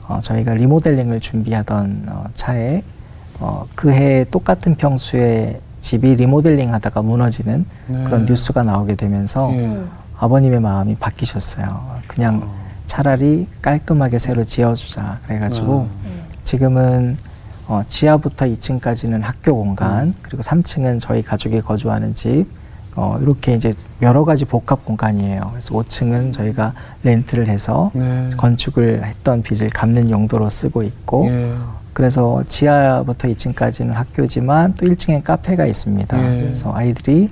어, 0.07 0.19
저희가 0.21 0.53
리모델링을 0.53 1.19
준비하던 1.19 2.07
어, 2.11 2.25
차에 2.33 2.83
어, 3.39 3.65
그해 3.75 4.25
똑같은 4.31 4.75
평수의 4.75 5.59
집이 5.81 6.15
리모델링 6.15 6.73
하다가 6.73 7.01
무너지는 7.01 7.65
네. 7.87 8.03
그런 8.05 8.25
뉴스가 8.25 8.63
나오게 8.63 8.95
되면서 8.95 9.51
예. 9.53 9.81
아버님의 10.17 10.59
마음이 10.59 10.95
바뀌셨어요. 10.95 11.99
그냥 12.07 12.41
어. 12.43 12.55
차라리 12.85 13.47
깔끔하게 13.61 14.17
새로 14.17 14.43
지어주자. 14.43 15.17
그래가지고 15.23 15.73
어. 15.73 15.89
지금은 16.43 17.17
어, 17.67 17.83
지하부터 17.87 18.45
2층까지는 18.45 19.21
학교 19.21 19.55
공간, 19.55 20.07
음. 20.07 20.13
그리고 20.21 20.43
3층은 20.43 20.99
저희 20.99 21.23
가족이 21.23 21.61
거주하는 21.61 22.13
집, 22.13 22.45
어, 22.95 23.17
이렇게 23.21 23.55
이제 23.55 23.73
여러 24.03 24.23
가지 24.23 24.45
복합 24.45 24.85
공간이에요. 24.85 25.47
그래서 25.49 25.73
5층은 25.73 26.31
저희가 26.31 26.73
렌트를 27.03 27.47
해서 27.47 27.91
네. 27.95 28.29
건축을 28.37 29.03
했던 29.05 29.41
빚을 29.41 29.69
갚는 29.71 30.11
용도로 30.11 30.49
쓰고 30.49 30.83
있고, 30.83 31.27
예. 31.27 31.55
그래서 31.95 32.43
지하부터 32.49 33.29
2층까지는 33.29 33.93
학교지만 33.93 34.75
또 34.75 34.85
1층에 34.85 35.23
카페가 35.23 35.65
있습니다. 35.65 36.33
예. 36.33 36.37
그래서 36.37 36.73
아이들이 36.75 37.29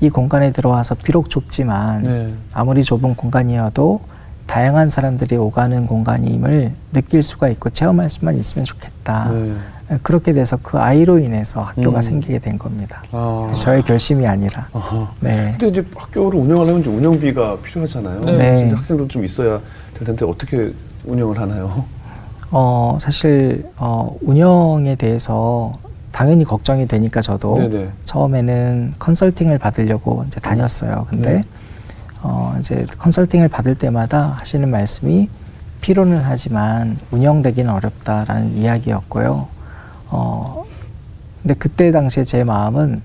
이 0.00 0.08
공간에 0.08 0.50
들어와서 0.50 0.94
비록 0.94 1.28
좁지만 1.28 2.02
네. 2.04 2.32
아무리 2.54 2.82
좁은 2.82 3.14
공간이어도 3.14 4.00
다양한 4.46 4.88
사람들이 4.88 5.36
오가는 5.36 5.86
공간임을 5.86 6.72
느낄 6.94 7.22
수가 7.22 7.50
있고 7.50 7.68
체험할 7.68 8.08
수만 8.08 8.38
있으면 8.38 8.64
좋겠다. 8.64 9.30
네. 9.30 9.54
그렇게 10.02 10.32
돼서 10.32 10.56
그 10.62 10.78
아이로 10.78 11.18
인해서 11.18 11.60
학교가 11.60 11.98
음. 11.98 12.02
생기게 12.02 12.38
된 12.38 12.56
겁니다. 12.56 13.02
아. 13.12 13.52
저의 13.54 13.82
결심이 13.82 14.26
아니라. 14.26 14.68
아하. 14.72 15.06
네. 15.20 15.54
근데 15.58 15.68
이제 15.68 15.86
학교를 15.94 16.40
운영하려면 16.40 16.80
이제 16.80 16.88
운영비가 16.88 17.58
필요하잖아요. 17.58 18.20
네. 18.22 18.70
학생들 18.70 19.06
좀 19.08 19.22
있어야 19.22 19.60
될 19.92 20.06
텐데 20.06 20.24
어떻게 20.24 20.72
운영을 21.04 21.38
하나요? 21.38 21.84
어, 22.50 22.96
사실, 23.00 23.64
어, 23.76 24.16
운영에 24.22 24.94
대해서 24.96 25.72
당연히 26.12 26.44
걱정이 26.44 26.86
되니까 26.86 27.20
저도 27.20 27.56
네네. 27.56 27.88
처음에는 28.04 28.94
컨설팅을 28.98 29.58
받으려고 29.58 30.24
이제 30.26 30.40
다녔어요. 30.40 31.06
근데, 31.10 31.32
네. 31.34 31.44
어, 32.22 32.54
이제 32.58 32.86
컨설팅을 32.98 33.48
받을 33.48 33.74
때마다 33.74 34.36
하시는 34.40 34.68
말씀이 34.68 35.28
필요는 35.80 36.22
하지만 36.24 36.96
운영되기는 37.12 37.70
어렵다라는 37.72 38.56
이야기였고요. 38.56 39.46
어, 40.10 40.64
근데 41.42 41.54
그때 41.54 41.90
당시에 41.92 42.24
제 42.24 42.42
마음은 42.42 43.02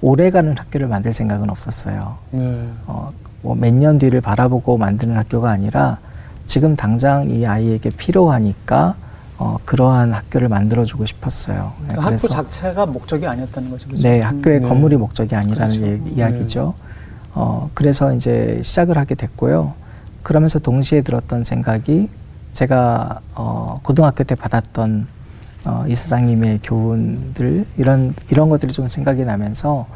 오래가는 0.00 0.56
학교를 0.56 0.86
만들 0.86 1.12
생각은 1.12 1.48
없었어요. 1.50 2.16
네. 2.30 2.68
어, 2.86 3.12
뭐 3.42 3.54
몇 3.56 3.72
년 3.74 3.98
뒤를 3.98 4.20
바라보고 4.20 4.76
만드는 4.78 5.16
학교가 5.16 5.50
아니라 5.50 5.98
지금 6.46 6.74
당장 6.74 7.30
이 7.30 7.46
아이에게 7.46 7.90
필요하니까 7.90 8.94
어, 9.38 9.56
그러한 9.64 10.12
학교를 10.12 10.48
만들어주고 10.48 11.06
싶었어요. 11.06 11.72
네, 11.88 11.94
그 11.94 12.00
학교 12.00 12.16
자체가 12.16 12.86
목적이 12.86 13.26
아니었다는 13.26 13.70
거죠. 13.70 13.88
그죠? 13.88 14.02
네, 14.08 14.20
학교의 14.20 14.60
네. 14.60 14.66
건물이 14.68 14.96
목적이 14.96 15.34
아니라는 15.34 15.76
그렇죠. 15.80 15.92
얘기- 15.92 16.14
이야기죠. 16.16 16.74
어, 17.34 17.68
그래서 17.74 18.14
이제 18.14 18.60
시작을 18.62 18.96
하게 18.96 19.14
됐고요. 19.16 19.72
그러면서 20.22 20.58
동시에 20.60 21.02
들었던 21.02 21.42
생각이 21.42 22.08
제가 22.52 23.20
어, 23.34 23.74
고등학교 23.82 24.22
때 24.22 24.34
받았던 24.36 25.08
어, 25.66 25.84
이사장님의 25.88 26.60
교훈들 26.62 27.66
이런 27.76 28.14
이런 28.30 28.48
것들이 28.48 28.70
좀 28.72 28.86
생각이 28.86 29.24
나면서 29.24 29.86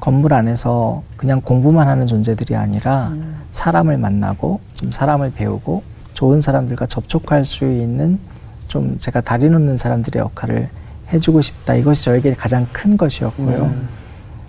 건물 0.00 0.34
안에서 0.34 1.02
그냥 1.16 1.40
공부만 1.40 1.88
하는 1.88 2.06
존재들이 2.06 2.54
아니라 2.56 3.08
음. 3.08 3.36
사람을 3.50 3.98
만나고 3.98 4.60
좀 4.72 4.92
사람을 4.92 5.32
배우고 5.32 5.82
좋은 6.14 6.40
사람들과 6.40 6.86
접촉할 6.86 7.44
수 7.44 7.64
있는 7.64 8.18
좀 8.66 8.98
제가 8.98 9.20
다리 9.20 9.48
놓는 9.48 9.76
사람들의 9.76 10.20
역할을 10.20 10.68
해주고 11.12 11.40
싶다. 11.42 11.74
이것이 11.74 12.04
저에게 12.04 12.34
가장 12.34 12.66
큰 12.72 12.96
것이었고요. 12.96 13.64
음. 13.64 13.88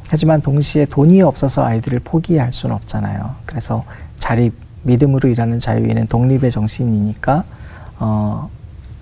하지만 0.09 0.41
동시에 0.41 0.85
돈이 0.85 1.21
없어서 1.21 1.63
아이들을 1.63 1.99
포기할 1.99 2.51
수는 2.51 2.75
없잖아요. 2.75 3.35
그래서 3.45 3.85
자립, 4.17 4.53
믿음으로 4.83 5.29
일하는 5.29 5.59
자유인은 5.59 6.07
독립의 6.07 6.51
정신이니까 6.51 7.43
어 7.99 8.49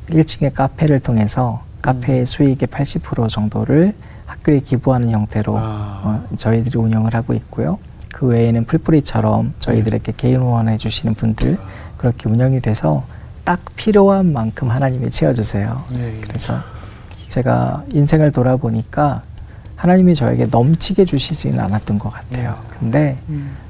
1층의 0.10 0.54
카페를 0.54 1.00
통해서 1.00 1.64
카페의 1.82 2.26
수익의 2.26 2.68
80% 2.68 3.30
정도를 3.30 3.94
학교에 4.28 4.60
기부하는 4.60 5.10
형태로 5.10 5.58
아. 5.58 6.02
어, 6.04 6.36
저희들이 6.36 6.78
운영을 6.78 7.16
하고 7.16 7.34
있고요. 7.34 7.80
그 8.14 8.28
외에는 8.28 8.66
풀뿌리처럼 8.66 9.54
저희들에게 9.60 10.14
개인 10.18 10.42
후원해 10.42 10.78
주시는 10.78 11.16
분들 11.16 11.58
그렇게 11.98 12.30
운영이 12.30 12.62
돼서 12.62 13.04
딱 13.44 13.60
필요한 13.76 14.34
만큼 14.34 14.70
하나님이 14.70 15.10
채워주세요. 15.10 15.84
네. 15.94 16.20
그래서 16.22 16.56
제가 17.28 17.84
인생을 17.94 18.32
돌아보니까 18.32 19.24
하나님이 19.76 20.16
저에게 20.16 20.48
넘치게 20.48 21.06
주시지는 21.06 21.60
않았던 21.60 22.00
것 22.00 22.12
같아요. 22.12 22.58
근데 22.80 23.18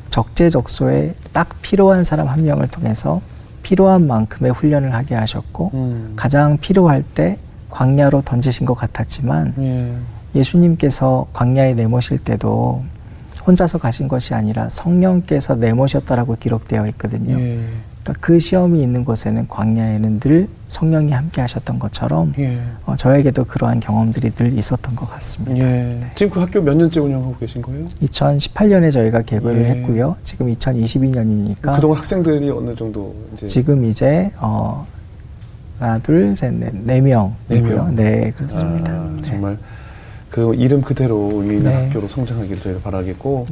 적재적소에 0.09 1.13
딱 1.33 1.49
필요한 1.61 2.03
사람 2.03 2.27
한 2.27 2.43
명을 2.45 2.67
통해서 2.69 3.21
필요한 3.61 4.07
만큼의 4.07 4.51
훈련을 4.51 4.93
하게 4.93 5.15
하셨고 5.15 5.71
음. 5.73 6.13
가장 6.15 6.57
필요할 6.57 7.03
때 7.03 7.37
광야로 7.69 8.21
던지신 8.21 8.65
것 8.65 8.75
같았지만 8.75 9.53
예. 9.59 9.93
예수님께서 10.37 11.27
광야에 11.33 11.73
내모실 11.73 12.19
때도 12.19 12.83
혼자서 13.45 13.77
가신 13.77 14.07
것이 14.07 14.33
아니라 14.33 14.67
성령께서 14.69 15.55
내모셨다라고 15.55 16.35
기록되어 16.39 16.87
있거든요. 16.87 17.39
예. 17.39 17.59
그러니까 18.03 18.25
그 18.25 18.39
시험이 18.39 18.81
있는 18.83 19.03
곳에는 19.03 19.47
광야에는 19.47 20.19
늘 20.19 20.47
성령이 20.67 21.11
함께 21.11 21.41
하셨던 21.41 21.79
것처럼 21.79 22.33
예. 22.39 22.59
어, 22.85 22.95
저에게도 22.95 23.45
그러한 23.45 23.79
경험들이 23.79 24.31
늘 24.31 24.57
있었던 24.57 24.95
것 24.95 25.09
같습니다. 25.11 25.65
예. 25.65 25.99
지금 26.15 26.31
그 26.31 26.39
학교 26.39 26.61
몇 26.61 26.75
년째 26.75 26.99
운영하고 26.99 27.37
계신 27.37 27.61
거예요? 27.61 27.85
2018년에 27.85 28.91
저희가 28.91 29.21
개교를 29.21 29.61
예. 29.61 29.69
했고요. 29.71 30.15
지금 30.23 30.51
2022년이니까 30.53 31.75
그동안 31.75 31.97
학생들이 31.99 32.49
어느 32.49 32.75
정도 32.75 33.15
이제 33.33 33.45
지금 33.45 33.85
이제 33.85 34.31
어, 34.37 34.85
하나, 35.79 35.99
둘, 35.99 36.35
셋, 36.35 36.53
넷, 36.53 36.73
네 36.75 36.99
명이고요. 37.01 37.35
네 37.47 37.61
명. 37.61 37.95
네, 37.95 38.31
그렇습니다. 38.35 38.91
아, 38.91 39.09
네. 39.21 39.27
정말 39.27 39.57
그 40.29 40.53
이름 40.55 40.81
그대로 40.81 41.31
의미 41.35 41.55
있는 41.57 41.71
네. 41.71 41.85
학교로 41.85 42.07
성장하기를 42.07 42.61
저희가 42.61 42.79
바라겠고 42.81 43.45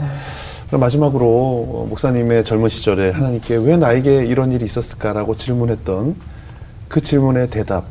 그럼 0.67 0.81
마지막으로 0.81 1.25
어, 1.25 1.87
목사님의 1.89 2.43
젊은 2.43 2.69
시절에 2.69 3.11
하나님께 3.11 3.55
왜 3.57 3.77
나에게 3.77 4.25
이런 4.25 4.51
일이 4.51 4.65
있었을까라고 4.65 5.37
질문했던 5.37 6.15
그 6.87 7.01
질문의 7.01 7.49
대답 7.49 7.85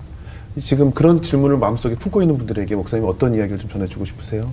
지금 0.60 0.92
그런 0.92 1.22
질문을 1.22 1.56
마음속에 1.56 1.94
품고 1.96 2.22
있는 2.22 2.36
분들에게 2.38 2.74
목사님 2.76 3.06
어떤 3.08 3.34
이야기를 3.34 3.58
좀 3.58 3.70
전해주고 3.70 4.04
싶으세요? 4.04 4.44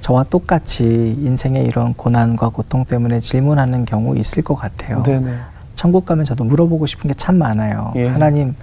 저와 0.00 0.24
똑같이 0.24 0.84
인생의 0.84 1.64
이런 1.64 1.92
고난과 1.94 2.50
고통 2.50 2.84
때문에 2.84 3.20
질문하는 3.20 3.84
경우 3.84 4.16
있을 4.16 4.42
것 4.42 4.54
같아요. 4.54 5.02
네네. 5.02 5.34
천국 5.74 6.04
가면 6.04 6.24
저도 6.24 6.44
물어보고 6.44 6.86
싶은 6.86 7.08
게 7.08 7.14
참 7.16 7.36
많아요. 7.38 7.92
예. 7.96 8.08
하나님, 8.08 8.54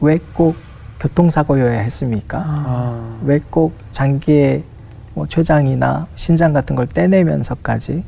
왜 0.00 0.18
꼭 0.34 0.56
교통사고여야 1.00 1.80
했습니까? 1.80 2.42
아, 2.46 3.18
왜꼭 3.24 3.74
장기의 3.92 4.62
뭐 5.14 5.26
췌장이나 5.26 6.06
신장 6.16 6.52
같은 6.52 6.74
걸 6.76 6.86
떼내면서까지 6.86 8.04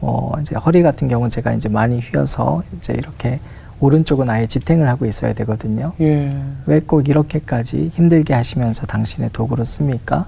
뭐 0.00 0.36
이제 0.40 0.54
허리 0.56 0.82
같은 0.82 1.08
경우는 1.08 1.30
제가 1.30 1.52
이제 1.52 1.68
많이 1.68 2.00
휘어서 2.00 2.62
이제 2.76 2.92
이렇게 2.92 3.38
오른쪽은 3.80 4.28
아예 4.28 4.46
지탱을 4.46 4.86
하고 4.88 5.06
있어야 5.06 5.32
되거든요. 5.34 5.92
예. 6.00 6.36
왜 6.66 6.80
꼭 6.80 7.08
이렇게까지 7.08 7.90
힘들게 7.94 8.34
하시면서 8.34 8.86
당신의 8.86 9.30
도구를 9.32 9.64
씁니까? 9.64 10.26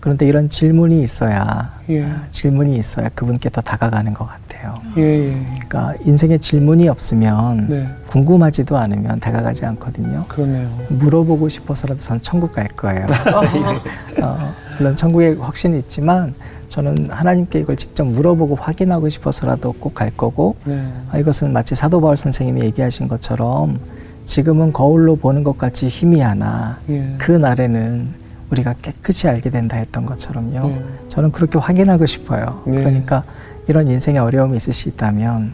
그런데 0.00 0.26
이런 0.26 0.48
질문이 0.48 1.00
있어야 1.02 1.72
예. 1.90 2.12
질문이 2.30 2.76
있어야 2.76 3.08
그분께 3.10 3.50
더 3.50 3.60
다가가는 3.60 4.14
것 4.14 4.26
같아요. 4.26 4.47
예. 4.96 5.02
예. 5.02 5.44
그러니까 5.46 5.94
인생에 6.04 6.38
질문이 6.38 6.88
없으면 6.88 7.66
네. 7.68 7.86
궁금하지도 8.08 8.76
않으면 8.76 9.18
다가가지 9.20 9.64
않거든요. 9.66 10.24
그러네요. 10.28 10.68
물어보고 10.88 11.48
싶어서라도 11.48 12.00
전 12.00 12.20
천국 12.20 12.52
갈 12.52 12.68
거예요. 12.68 13.06
어, 14.22 14.54
물론 14.78 14.96
천국에 14.96 15.36
확신이 15.40 15.78
있지만 15.78 16.34
저는 16.68 17.08
하나님께 17.10 17.60
이걸 17.60 17.76
직접 17.76 18.04
물어보고 18.06 18.54
확인하고 18.56 19.08
싶어서라도 19.08 19.72
꼭 19.72 19.94
갈 19.94 20.10
거고 20.16 20.56
네. 20.64 20.86
아, 21.10 21.18
이것은 21.18 21.52
마치 21.52 21.74
사도 21.74 22.00
바울 22.00 22.16
선생님이 22.16 22.62
얘기하신 22.66 23.08
것처럼 23.08 23.80
지금은 24.24 24.72
거울로 24.72 25.16
보는 25.16 25.42
것 25.44 25.56
같이 25.56 25.88
희미하나 25.88 26.78
예. 26.90 27.14
그 27.18 27.32
날에는 27.32 28.08
우리가 28.50 28.74
깨끗이 28.82 29.28
알게 29.28 29.50
된다 29.50 29.76
했던 29.76 30.04
것처럼요. 30.06 30.68
네. 30.68 30.84
저는 31.08 31.32
그렇게 31.32 31.58
확인하고 31.58 32.04
싶어요. 32.06 32.62
네. 32.66 32.78
그러니까 32.78 33.24
이런 33.68 33.86
인생에 33.86 34.18
어려움이 34.18 34.56
있으시다면 34.56 35.52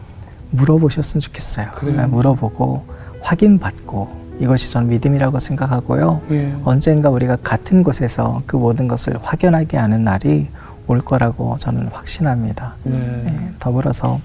물어보셨으면 0.51 1.21
좋겠어요. 1.21 1.67
그래요. 1.75 1.97
네, 1.97 2.05
물어보고 2.07 2.85
확인받고 3.21 4.25
이것이 4.39 4.71
저는 4.71 4.89
믿음이라고 4.89 5.37
생각하고요. 5.39 6.21
예. 6.31 6.55
언젠가 6.63 7.09
우리가 7.09 7.37
같은 7.37 7.83
곳에서 7.83 8.41
그 8.45 8.55
모든 8.55 8.87
것을 8.87 9.17
확연하게 9.21 9.77
아는 9.77 10.03
날이 10.05 10.47
올 10.87 11.01
거라고 11.01 11.57
저는 11.57 11.87
확신합니다. 11.87 12.75
네. 12.83 12.97
네, 12.97 13.51
더불어서 13.59 14.19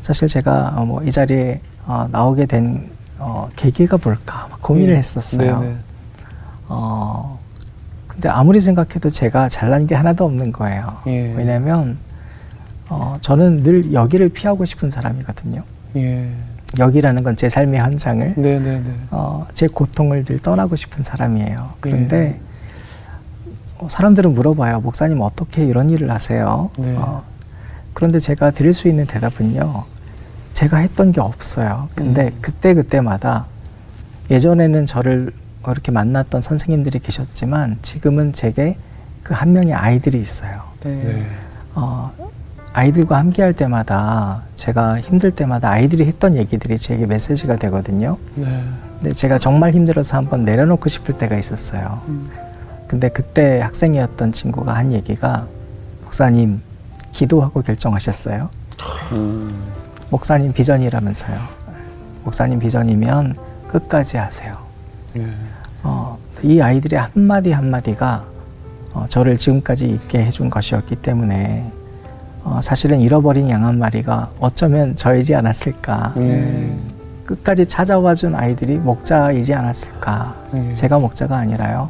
사실 0.00 0.28
제가 0.28 0.74
어, 0.76 0.84
뭐이 0.84 1.10
자리에 1.10 1.60
어, 1.86 2.06
나오게 2.10 2.46
된 2.46 2.88
어, 3.18 3.48
계기가 3.56 3.98
뭘까 4.02 4.46
막 4.48 4.62
고민을 4.62 4.94
예. 4.94 4.98
했었어요. 4.98 5.60
네네. 5.60 5.76
어, 6.68 7.38
근데 8.06 8.28
아무리 8.28 8.60
생각해도 8.60 9.10
제가 9.10 9.48
잘난 9.48 9.86
게 9.86 9.96
하나도 9.96 10.24
없는 10.24 10.52
거예요. 10.52 10.98
예. 11.08 11.32
왜냐하면 11.36 11.98
어, 12.88 13.18
저는 13.20 13.62
늘 13.62 13.92
여기를 13.92 14.28
피하고 14.30 14.64
싶은 14.64 14.90
사람이거든요. 14.90 15.62
예. 15.96 16.28
여기라는 16.78 17.22
건 17.22 17.36
제 17.36 17.48
삶의 17.48 17.80
현장을 17.80 18.34
네네네. 18.36 18.82
어, 19.10 19.46
제 19.54 19.68
고통을 19.68 20.24
늘 20.24 20.38
떠나고 20.40 20.76
싶은 20.76 21.04
사람이에요. 21.04 21.56
그런데 21.80 22.16
예. 22.16 22.40
어, 23.78 23.88
사람들은 23.88 24.34
물어봐요. 24.34 24.80
목사님 24.80 25.20
어떻게 25.20 25.64
이런 25.64 25.88
일을 25.90 26.10
하세요? 26.10 26.70
네. 26.78 26.94
어, 26.96 27.22
그런데 27.92 28.18
제가 28.18 28.50
드릴 28.50 28.72
수 28.72 28.88
있는 28.88 29.06
대답은요. 29.06 29.84
제가 30.52 30.78
했던 30.78 31.12
게 31.12 31.20
없어요. 31.20 31.88
근데 31.94 32.26
음. 32.26 32.38
그때 32.40 32.74
그때마다 32.74 33.46
예전에는 34.30 34.86
저를 34.86 35.32
이렇게 35.66 35.90
만났던 35.92 36.42
선생님들이 36.42 36.98
계셨지만 36.98 37.78
지금은 37.82 38.32
제게 38.32 38.76
그 39.22 39.32
한 39.32 39.52
명의 39.54 39.72
아이들이 39.72 40.20
있어요. 40.20 40.62
네. 40.84 41.26
어, 41.74 42.12
아이들과 42.74 43.18
함께 43.18 43.40
할 43.42 43.52
때마다 43.52 44.42
제가 44.56 44.98
힘들 44.98 45.30
때마다 45.30 45.70
아이들이 45.70 46.04
했던 46.06 46.34
얘기들이 46.34 46.76
제게 46.76 47.06
메시지가 47.06 47.56
되거든요. 47.56 48.18
네. 48.34 48.62
근데 48.98 49.14
제가 49.14 49.38
정말 49.38 49.72
힘들어서 49.72 50.16
한번 50.16 50.44
내려놓고 50.44 50.88
싶을 50.88 51.16
때가 51.16 51.38
있었어요. 51.38 52.02
음. 52.08 52.28
근데 52.88 53.08
그때 53.08 53.60
학생이었던 53.60 54.32
친구가 54.32 54.74
한 54.74 54.90
얘기가 54.90 55.46
목사님 56.02 56.60
기도하고 57.12 57.62
결정하셨어요. 57.62 58.50
음. 59.12 59.72
목사님 60.10 60.52
비전이라면서요. 60.52 61.36
목사님 62.24 62.58
비전이면 62.58 63.36
끝까지 63.68 64.16
하세요. 64.16 64.52
네. 65.14 65.32
어, 65.84 66.18
이 66.42 66.60
아이들의 66.60 66.98
한마디 66.98 67.52
한마디가 67.52 68.24
어, 68.94 69.06
저를 69.08 69.38
지금까지 69.38 69.86
있게 69.88 70.24
해준 70.24 70.50
것이었기 70.50 70.96
때문에 70.96 71.70
어, 72.44 72.60
사실은 72.62 73.00
잃어버린 73.00 73.48
양 73.50 73.64
한 73.64 73.78
마리가 73.78 74.30
어쩌면 74.40 74.94
저이지 74.96 75.34
않았을까. 75.34 76.14
네. 76.16 76.78
끝까지 77.24 77.64
찾아와 77.64 78.14
준 78.14 78.34
아이들이 78.34 78.76
목자이지 78.76 79.54
않았을까. 79.54 80.34
네. 80.52 80.74
제가 80.74 80.98
목자가 80.98 81.38
아니라요. 81.38 81.88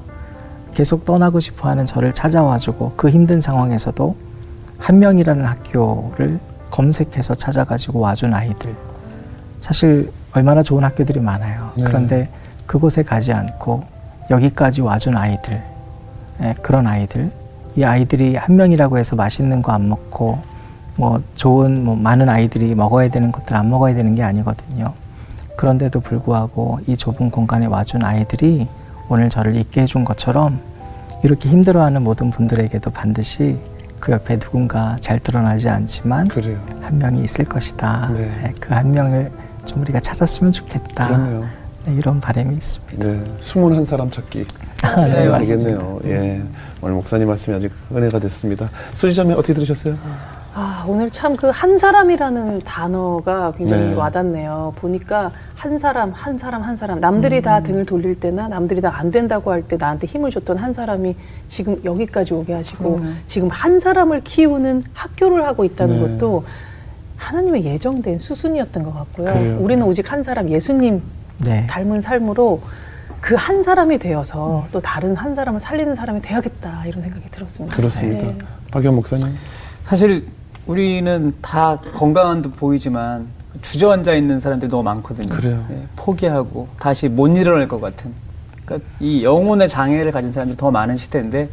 계속 0.72 1.04
떠나고 1.04 1.40
싶어 1.40 1.68
하는 1.68 1.84
저를 1.84 2.12
찾아와주고 2.12 2.92
그 2.96 3.08
힘든 3.10 3.40
상황에서도 3.40 4.14
한 4.78 4.98
명이라는 5.00 5.44
학교를 5.44 6.38
검색해서 6.70 7.34
찾아가지고 7.34 7.98
와준 8.00 8.32
아이들. 8.34 8.74
사실 9.60 10.12
얼마나 10.32 10.62
좋은 10.62 10.84
학교들이 10.84 11.18
많아요. 11.20 11.72
네. 11.76 11.84
그런데 11.84 12.28
그곳에 12.66 13.02
가지 13.02 13.32
않고 13.32 13.82
여기까지 14.30 14.82
와준 14.82 15.16
아이들. 15.16 15.60
예, 16.42 16.54
그런 16.62 16.86
아이들. 16.86 17.30
이 17.76 17.82
아이들이 17.84 18.36
한 18.36 18.56
명이라고 18.56 18.98
해서 18.98 19.16
맛있는 19.16 19.62
거 19.62 19.72
안 19.72 19.88
먹고 19.88 20.38
뭐 20.96 21.20
좋은 21.34 21.84
뭐 21.84 21.96
많은 21.96 22.28
아이들이 22.28 22.74
먹어야 22.74 23.08
되는 23.08 23.32
것들 23.32 23.56
안 23.56 23.68
먹어야 23.70 23.94
되는 23.94 24.14
게 24.14 24.22
아니거든요. 24.22 24.92
그런데도 25.56 26.00
불구하고 26.00 26.80
이 26.86 26.96
좁은 26.96 27.30
공간에 27.30 27.66
와준 27.66 28.04
아이들이 28.04 28.68
오늘 29.08 29.28
저를 29.28 29.56
있게 29.56 29.82
해준 29.82 30.04
것처럼 30.04 30.60
이렇게 31.24 31.48
힘들어하는 31.48 32.02
모든 32.02 32.30
분들에게도 32.30 32.90
반드시 32.90 33.58
그 33.98 34.12
옆에 34.12 34.38
누군가 34.38 34.96
잘 35.00 35.18
드러나지 35.18 35.68
않지만 35.68 36.28
그래요. 36.28 36.60
한 36.82 36.98
명이 36.98 37.22
있을 37.24 37.44
것이다. 37.44 38.10
네. 38.12 38.52
그한 38.60 38.90
명을 38.92 39.32
좀 39.64 39.80
우리가 39.82 40.00
찾았으면 40.00 40.52
좋겠다. 40.52 41.06
그러네요. 41.08 41.44
네, 41.86 41.94
이런 41.94 42.20
바람이 42.20 42.54
있습니다. 42.54 43.04
네. 43.04 43.24
숨은 43.38 43.76
한 43.76 43.84
사람 43.84 44.10
찾기. 44.10 44.44
아, 44.84 45.04
네. 45.04 45.38
되겠네요. 45.40 46.00
예. 46.04 46.42
오늘 46.82 46.94
목사님 46.96 47.26
말씀이 47.28 47.56
아주 47.56 47.68
은혜가 47.94 48.18
됐습니다. 48.18 48.68
수지자매 48.92 49.32
어떻게 49.34 49.54
들으셨어요? 49.54 49.94
아, 50.56 50.84
오늘 50.86 51.10
참 51.10 51.34
그 51.36 51.50
한 51.50 51.76
사람이라는 51.78 52.62
단어가 52.62 53.52
굉장히 53.56 53.88
네. 53.88 53.94
와닿네요. 53.94 54.74
보니까 54.76 55.32
한 55.56 55.76
사람, 55.78 56.10
한 56.12 56.38
사람, 56.38 56.62
한 56.62 56.76
사람. 56.76 57.00
남들이 57.00 57.42
다 57.42 57.60
등을 57.60 57.84
돌릴 57.84 58.14
때나 58.20 58.46
남들이 58.48 58.80
다 58.80 58.90
안 58.94 59.10
된다고 59.10 59.50
할 59.50 59.62
때 59.62 59.76
나한테 59.76 60.06
힘을 60.06 60.30
줬던 60.30 60.58
한 60.58 60.72
사람이 60.72 61.16
지금 61.48 61.80
여기까지 61.84 62.34
오게 62.34 62.52
하시고 62.52 63.00
지금 63.26 63.48
한 63.48 63.80
사람을 63.80 64.20
키우는 64.22 64.82
학교를 64.92 65.44
하고 65.46 65.64
있다는 65.64 65.96
네. 65.96 66.00
것도 66.18 66.44
하나님의 67.16 67.64
예정된 67.64 68.18
수순이었던 68.20 68.82
것 68.84 68.94
같고요. 68.94 69.32
그래요. 69.32 69.56
우리는 69.60 69.84
오직 69.84 70.12
한 70.12 70.22
사람, 70.22 70.48
예수님 70.50 71.02
네. 71.44 71.66
닮은 71.66 72.00
삶으로 72.00 72.60
그 73.24 73.34
한 73.36 73.62
사람이 73.62 73.98
되어서 73.98 74.66
또 74.70 74.80
다른 74.80 75.16
한 75.16 75.34
사람을 75.34 75.58
살리는 75.58 75.94
사람이 75.94 76.20
돼야겠다 76.20 76.84
이런 76.86 77.00
생각이 77.00 77.30
들었습니다. 77.30 77.74
그렇습니다. 77.74 78.26
네. 78.26 78.38
박영 78.70 78.94
목사님. 78.94 79.34
사실 79.84 80.26
우리는 80.66 81.32
다 81.40 81.78
건강한 81.94 82.42
듯 82.42 82.50
보이지만 82.54 83.26
주저앉아 83.62 84.12
있는 84.14 84.38
사람들이 84.38 84.70
너무 84.70 84.82
많거든요. 84.82 85.30
그래요. 85.30 85.64
예, 85.70 85.86
포기하고 85.96 86.68
다시 86.78 87.08
못 87.08 87.28
일어날 87.28 87.66
것 87.66 87.80
같은. 87.80 88.12
그러니까 88.66 88.86
이 89.00 89.24
영혼의 89.24 89.70
장애를 89.70 90.12
가진 90.12 90.30
사람들이 90.30 90.58
더 90.58 90.70
많은 90.70 90.98
시대인데 90.98 91.48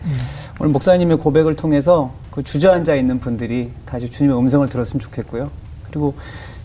오늘 0.60 0.74
목사님의 0.74 1.20
고백을 1.20 1.56
통해서 1.56 2.12
그 2.32 2.44
주저앉아 2.44 2.96
있는 2.96 3.22
분들이 3.22 3.72
다시 3.86 4.10
주님의 4.10 4.38
음성을 4.38 4.68
들었으면 4.68 5.00
좋겠고요. 5.00 5.50
그리고 5.90 6.16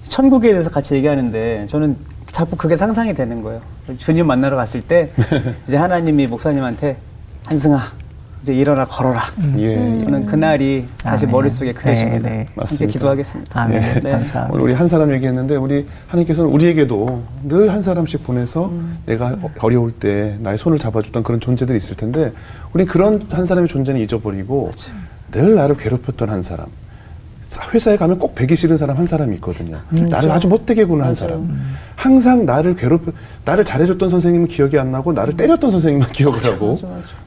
천국에 0.03 0.51
대해서 0.51 0.69
같이 0.69 0.95
얘기하는데 0.97 1.67
저는 1.69 1.97
자꾸 2.37 2.55
그게 2.55 2.77
상상이 2.77 3.15
되는 3.15 3.41
거예요. 3.41 3.63
주님 3.97 4.27
만나러 4.27 4.57
갔을 4.59 4.83
때 4.83 5.09
이제 5.67 5.79
하나님이 5.79 6.27
목사님한테 6.27 6.99
한승아 7.47 7.81
이제 8.43 8.53
일어나 8.53 8.85
걸어라. 8.85 9.23
예. 9.57 9.75
저는 10.01 10.27
그날이 10.27 10.85
다시 11.03 11.25
아멘. 11.25 11.33
머릿속에 11.33 11.73
그려집니다. 11.73 12.19
네, 12.19 12.29
네. 12.29 12.37
함께 12.41 12.51
맞습니다. 12.55 12.93
기도하겠습니다. 12.93 13.59
아멘. 13.63 13.81
네. 13.81 14.01
네. 14.01 14.11
감사합니다. 14.11 14.53
오늘 14.55 14.65
우리 14.65 14.75
한 14.75 14.87
사람 14.87 15.15
얘기했는데 15.15 15.57
우리 15.57 15.87
하나님께서는 16.09 16.51
우리에게도 16.51 17.23
늘 17.45 17.71
한 17.71 17.81
사람씩 17.81 18.23
보내서 18.25 18.71
내가 19.07 19.35
어려울 19.63 19.93
때 19.93 20.37
나의 20.41 20.59
손을 20.59 20.79
잡아주던 20.79 21.23
그런 21.23 21.41
존재들이 21.41 21.79
있을 21.79 21.97
텐데 21.97 22.33
우리 22.75 22.85
그런 22.85 23.27
한 23.31 23.47
사람의 23.47 23.71
존재는 23.71 23.99
잊어버리고 24.03 24.71
늘 25.33 25.55
나를 25.55 25.75
괴롭혔던 25.79 26.29
한 26.29 26.43
사람 26.43 26.67
회사에 27.73 27.97
가면 27.97 28.19
꼭 28.19 28.35
배기 28.35 28.57
싫은 28.57 28.77
사람 28.77 28.97
한 28.99 29.07
사람이 29.07 29.35
있거든요. 29.37 29.79
나를 30.11 30.31
아주 30.31 30.49
못되게 30.49 30.85
구는 30.85 31.05
한 31.05 31.15
사람. 31.15 31.49
항상 31.95 32.45
나를 32.45 32.75
괴롭 32.77 33.13
나를 33.45 33.65
잘해줬던 33.65 34.09
선생님은 34.09 34.49
기억이 34.49 34.79
안 34.79 34.91
나고 34.91 35.13
나를 35.13 35.35
때렸던 35.37 35.71
선생님만 35.71 36.11
기억을 36.13 36.45
하고 36.45 36.77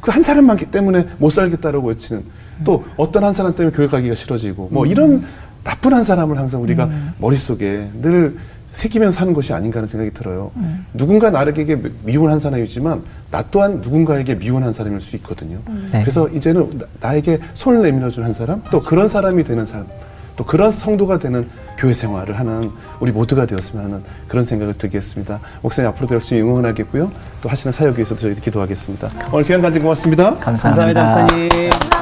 그 0.02 0.12
한 0.12 0.22
사람만 0.24 0.58
때문에 0.72 1.08
못 1.18 1.30
살겠다라고 1.32 1.88
외치는 1.88 2.24
또 2.66 2.84
어떤 2.98 3.24
한 3.24 3.34
사람 3.34 3.56
때문에 3.56 3.76
교회 3.76 3.88
가기가 3.88 4.14
싫어지고 4.16 4.70
뭐 4.72 4.86
이런 4.86 5.24
나쁜 5.64 5.94
한 5.94 6.04
사람을 6.04 6.38
항상 6.38 6.62
우리가 6.62 6.90
머릿속에 7.20 7.90
늘 8.02 8.36
새기면서 8.72 9.18
사는 9.18 9.34
것이 9.34 9.52
아닌가 9.54 9.78
하는 9.78 9.88
생각이 9.88 10.12
들어요. 10.14 10.52
누군가 10.94 11.30
나에게 11.32 11.78
미운 12.04 12.30
한 12.30 12.40
사람이지만 12.40 13.02
나 13.32 13.44
또한 13.52 13.80
누군가에게 13.82 14.38
미운 14.38 14.64
한 14.64 14.72
사람일 14.74 15.02
수 15.02 15.16
있거든요. 15.18 15.58
네. 15.92 16.02
그래서 16.02 16.28
이제는 16.30 16.78
나- 16.78 16.86
나에게 17.02 17.40
손을 17.56 17.82
내밀어 17.82 18.10
준 18.10 18.24
한 18.24 18.34
사람, 18.34 18.62
또 18.72 18.80
그런 18.80 19.08
사람이 19.08 19.44
되는 19.44 19.66
사람, 19.66 19.88
또 20.36 20.46
그런 20.46 20.72
성도가 20.72 21.20
되는 21.20 21.48
교회 21.78 21.94
생활을 21.94 22.38
하는 22.40 22.70
우리 23.00 23.12
모두가 23.12 23.46
되었으면 23.46 23.86
하는 23.86 24.04
그런 24.28 24.44
생각을 24.44 24.78
들게 24.78 24.98
했습니다. 24.98 25.40
목사님 25.62 25.90
앞으로도 25.90 26.16
열심히 26.16 26.42
응원하겠고요. 26.42 27.12
또 27.42 27.50
하시는 27.50 27.72
사역에 27.74 28.02
있어서 28.04 28.22
저희도 28.22 28.42
기도하겠습니다. 28.42 29.10
오늘 29.32 29.44
시간 29.44 29.62
가진 29.62 29.82
고맙습니다. 29.82 30.36
감사합니다. 30.36 31.02
감사합니다, 31.02 31.02
목사님. 31.04 31.99